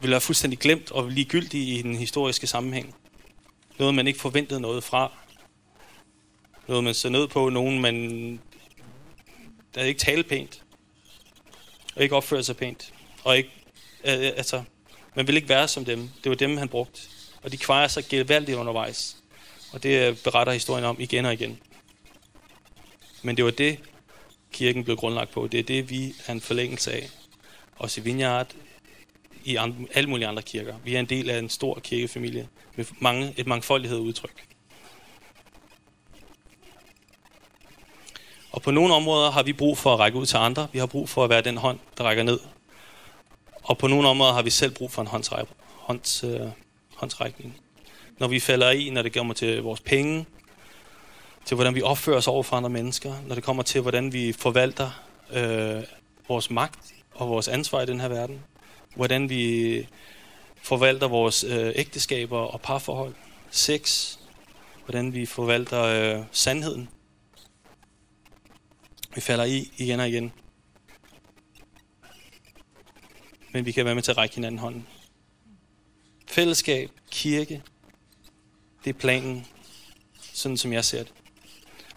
vil 0.00 0.10
være 0.10 0.20
fuldstændig 0.20 0.58
glemt 0.58 0.90
og 0.90 1.08
ligegyldige 1.08 1.78
i 1.78 1.82
den 1.82 1.96
historiske 1.96 2.46
sammenhæng. 2.46 2.94
Noget, 3.78 3.94
man 3.94 4.06
ikke 4.06 4.20
forventede 4.20 4.60
noget 4.60 4.84
fra. 4.84 5.12
Noget, 6.68 6.84
man 6.84 6.94
ser 6.94 7.08
ned 7.08 7.28
på. 7.28 7.48
Nogen, 7.48 7.80
man 7.80 8.40
der 9.74 9.85
ikke 9.85 10.00
tale 10.00 10.22
pænt. 10.22 10.62
Og 11.96 12.02
ikke 12.02 12.16
opføre 12.16 12.42
sig 12.42 12.56
pænt. 12.56 12.92
Og 13.24 13.37
ikke, 13.37 13.50
øh, 14.04 14.20
øh, 14.20 14.26
altså, 14.26 14.62
man 15.14 15.26
vil 15.26 15.37
ikke 15.37 15.48
være 15.48 15.68
som 15.68 15.85
dem. 15.85 16.11
Det 16.24 16.30
var 16.30 16.37
dem, 16.37 16.56
han 16.56 16.68
brugte. 16.68 17.00
Og 17.42 17.52
de 17.52 17.56
kvarer 17.56 17.88
sig 17.88 18.04
gevaldigt 18.08 18.58
undervejs. 18.58 19.16
Og 19.72 19.82
det 19.82 20.08
øh, 20.08 20.16
beretter 20.16 20.52
historien 20.52 20.85
om 20.85 20.96
igen 21.00 21.24
og 21.24 21.32
igen. 21.32 21.58
Men 23.22 23.37
det 23.37 23.44
var 23.44 23.50
det, 23.50 23.78
kirken 24.52 24.85
blev 24.85 24.96
grundlagt 24.96 25.30
på. 25.30 25.46
Det 25.46 25.61
er 25.61 25.64
det, 25.64 25.90
vi 25.90 26.14
er 26.26 26.32
en 26.32 26.40
forlængelse 26.40 26.92
af. 26.92 27.11
Også 27.76 28.00
i 28.00 28.04
Vineyard, 28.04 28.54
i 29.44 29.56
andre, 29.56 29.87
alle 29.94 30.11
mulige 30.11 30.28
andre 30.28 30.42
kirker. 30.42 30.74
Vi 30.85 30.94
er 30.94 31.00
en 31.00 31.06
del 31.06 31.30
af 31.30 31.38
en 31.38 31.48
stor 31.48 31.80
kirkefamilie 31.80 32.48
med 32.76 32.85
mange, 33.00 33.35
et 33.37 33.46
mangfoldighed 33.46 33.98
udtryk. 33.98 34.51
Og 38.52 38.62
på 38.62 38.70
nogle 38.70 38.94
områder 38.94 39.30
har 39.30 39.42
vi 39.42 39.52
brug 39.52 39.78
for 39.78 39.92
at 39.92 39.98
række 39.98 40.18
ud 40.18 40.26
til 40.26 40.36
andre. 40.36 40.66
Vi 40.72 40.78
har 40.78 40.86
brug 40.86 41.08
for 41.08 41.24
at 41.24 41.30
være 41.30 41.40
den 41.40 41.56
hånd, 41.56 41.78
der 41.98 42.04
rækker 42.04 42.22
ned. 42.22 42.40
Og 43.62 43.78
på 43.78 43.86
nogle 43.86 44.08
områder 44.08 44.32
har 44.32 44.42
vi 44.42 44.50
selv 44.50 44.74
brug 44.74 44.90
for 44.90 45.02
en 45.02 45.08
håndsræk, 45.08 45.46
hånds, 45.76 46.24
øh, 46.24 46.40
håndsrækning. 46.96 47.56
Når 48.18 48.28
vi 48.28 48.40
falder 48.40 48.70
i, 48.70 48.90
når 48.90 49.02
det 49.02 49.12
kommer 49.14 49.34
til 49.34 49.62
vores 49.62 49.80
penge, 49.80 50.26
til 51.44 51.54
hvordan 51.54 51.74
vi 51.74 51.82
opfører 51.82 52.16
os 52.16 52.28
over 52.28 52.42
for 52.42 52.56
andre 52.56 52.70
mennesker, 52.70 53.14
når 53.26 53.34
det 53.34 53.44
kommer 53.44 53.62
til, 53.62 53.80
hvordan 53.80 54.12
vi 54.12 54.32
forvalter 54.32 54.90
øh, 55.32 55.82
vores 56.28 56.50
magt 56.50 56.78
og 57.14 57.28
vores 57.28 57.48
ansvar 57.48 57.80
i 57.80 57.86
den 57.86 58.00
her 58.00 58.08
verden, 58.08 58.40
hvordan 58.94 59.30
vi 59.30 59.86
forvalter 60.62 61.08
vores 61.08 61.44
øh, 61.44 61.72
ægteskaber 61.74 62.38
og 62.38 62.60
parforhold, 62.60 63.14
sex, 63.50 64.16
hvordan 64.84 65.14
vi 65.14 65.26
forvalter 65.26 65.82
øh, 65.82 66.24
sandheden. 66.32 66.88
Vi 69.14 69.20
falder 69.20 69.44
i 69.44 69.72
igen 69.77 70.01
og 70.01 70.09
igen. 70.09 70.33
Men 73.53 73.66
vi 73.66 73.72
kan 73.72 73.85
være 73.85 73.94
med 73.94 74.03
til 74.03 74.11
at 74.11 74.16
række 74.16 74.35
hinanden 74.35 74.59
hånden. 74.59 74.87
Fællesskab, 76.27 76.90
kirke, 77.11 77.62
det 78.85 78.94
er 78.94 78.98
planen, 78.98 79.46
sådan 80.33 80.57
som 80.57 80.72
jeg 80.72 80.85
ser 80.85 81.03
det. 81.03 81.12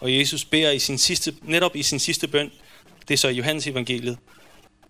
Og 0.00 0.18
Jesus 0.18 0.44
beder 0.44 0.70
i 0.70 0.78
sin 0.78 0.98
sidste, 0.98 1.34
netop 1.42 1.76
i 1.76 1.82
sin 1.82 1.98
sidste 1.98 2.28
bøn, 2.28 2.50
det 3.08 3.14
er 3.14 3.18
så 3.18 3.28
Johannes 3.28 3.66
evangeliet, 3.66 4.18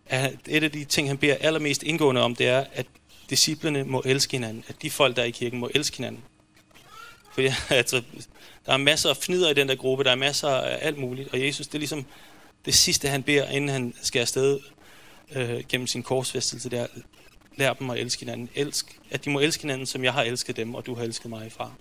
at 0.07 0.37
et 0.49 0.65
af 0.65 0.73
de 0.73 0.85
ting, 0.85 1.09
han 1.09 1.19
beder 1.19 1.37
allermest 1.41 1.83
indgående 1.83 2.21
om, 2.21 2.37
det 2.37 2.47
er, 2.47 2.65
at 2.73 2.87
disciplene 3.31 3.85
må 3.85 4.03
elske 4.05 4.33
hinanden. 4.33 4.65
At 4.69 4.83
de 4.83 4.91
folk, 4.91 5.17
der 5.17 5.23
er 5.23 5.27
i 5.27 5.31
kirken, 5.31 5.59
må 5.59 5.71
elske 5.75 5.97
hinanden. 5.97 6.23
For 7.37 7.43
ja, 7.43 7.55
altså, 7.71 8.03
der 8.67 8.73
er 8.73 8.77
masser 8.77 9.11
af 9.11 9.17
fnider 9.17 9.51
i 9.51 9.55
den 9.55 9.69
der 9.69 9.75
gruppe, 9.75 10.05
der 10.05 10.11
er 10.11 10.15
masser 10.15 10.49
af 10.49 10.79
alt 10.83 10.99
muligt. 10.99 11.29
Og 11.33 11.41
Jesus, 11.41 11.67
det 11.67 11.75
er 11.75 11.79
ligesom 11.79 12.07
det 12.65 12.75
sidste, 12.75 13.09
han 13.09 13.23
beder, 13.23 13.49
inden 13.49 13.69
han 13.69 13.95
skal 14.03 14.21
afsted 14.21 14.61
øh, 15.33 15.65
gennem 15.69 15.87
sin 15.87 16.03
korsfæstelse, 16.03 16.71
der 16.71 16.87
lær 17.57 17.73
dem 17.73 17.91
at 17.91 17.99
elske 17.99 18.21
hinanden. 18.21 18.49
Elsk, 18.55 18.99
at 19.11 19.25
de 19.25 19.31
må 19.31 19.41
elske 19.41 19.63
hinanden, 19.63 19.87
som 19.87 20.05
jeg 20.05 20.13
har 20.13 20.23
elsket 20.23 20.57
dem, 20.57 20.75
og 20.75 20.87
du 20.87 20.95
har 20.95 21.03
elsket 21.05 21.31
mig, 21.31 21.53
far. 21.53 21.77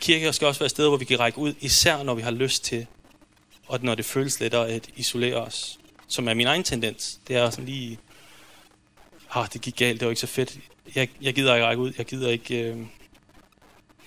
kirke 0.00 0.32
skal 0.32 0.48
også 0.48 0.60
være 0.60 0.66
et 0.66 0.70
sted, 0.70 0.88
hvor 0.88 0.96
vi 0.96 1.04
kan 1.04 1.20
række 1.20 1.38
ud, 1.38 1.54
især 1.60 2.02
når 2.02 2.14
vi 2.14 2.22
har 2.22 2.30
lyst 2.30 2.64
til, 2.64 2.86
og 3.66 3.78
når 3.82 3.94
det 3.94 4.04
føles 4.04 4.40
lettere 4.40 4.68
at 4.68 4.88
isolere 4.96 5.36
os. 5.36 5.78
Som 6.08 6.28
er 6.28 6.34
min 6.34 6.46
egen 6.46 6.62
tendens. 6.62 7.20
Det 7.28 7.36
er 7.36 7.50
sådan 7.50 7.64
lige, 7.64 7.98
ah, 9.34 9.46
det 9.52 9.60
gik 9.60 9.76
galt, 9.76 10.00
det 10.00 10.06
var 10.06 10.10
ikke 10.10 10.20
så 10.20 10.26
fedt. 10.26 10.58
Jeg, 10.94 11.08
jeg 11.22 11.34
gider 11.34 11.54
ikke 11.54 11.66
række 11.66 11.82
ud, 11.82 11.92
jeg 11.98 12.06
gider 12.06 12.30
ikke, 12.30 12.62
øh, 12.62 12.78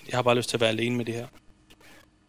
jeg 0.08 0.16
har 0.16 0.22
bare 0.22 0.36
lyst 0.36 0.48
til 0.48 0.56
at 0.56 0.60
være 0.60 0.70
alene 0.70 0.96
med 0.96 1.04
det 1.04 1.14
her. 1.14 1.26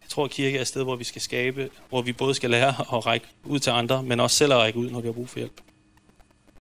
Jeg 0.02 0.10
tror, 0.10 0.26
at 0.26 0.32
kirke 0.32 0.58
er 0.58 0.62
et 0.62 0.68
sted, 0.68 0.84
hvor 0.84 0.96
vi 0.96 1.04
skal 1.04 1.22
skabe, 1.22 1.70
hvor 1.90 2.02
vi 2.02 2.14
både 2.14 2.34
skal 2.34 2.50
lære 2.50 2.70
at 2.98 3.06
række 3.06 3.28
ud 3.44 3.60
til 3.60 3.70
andre, 3.70 4.04
men 4.04 4.20
også 4.20 4.36
selv 4.36 4.54
at 4.54 4.58
række 4.58 4.80
ud, 4.80 4.90
når 4.90 5.02
vi 5.02 5.08
har 5.08 5.14
brug 5.14 5.30
for 5.30 5.40
hjælp. 5.40 5.62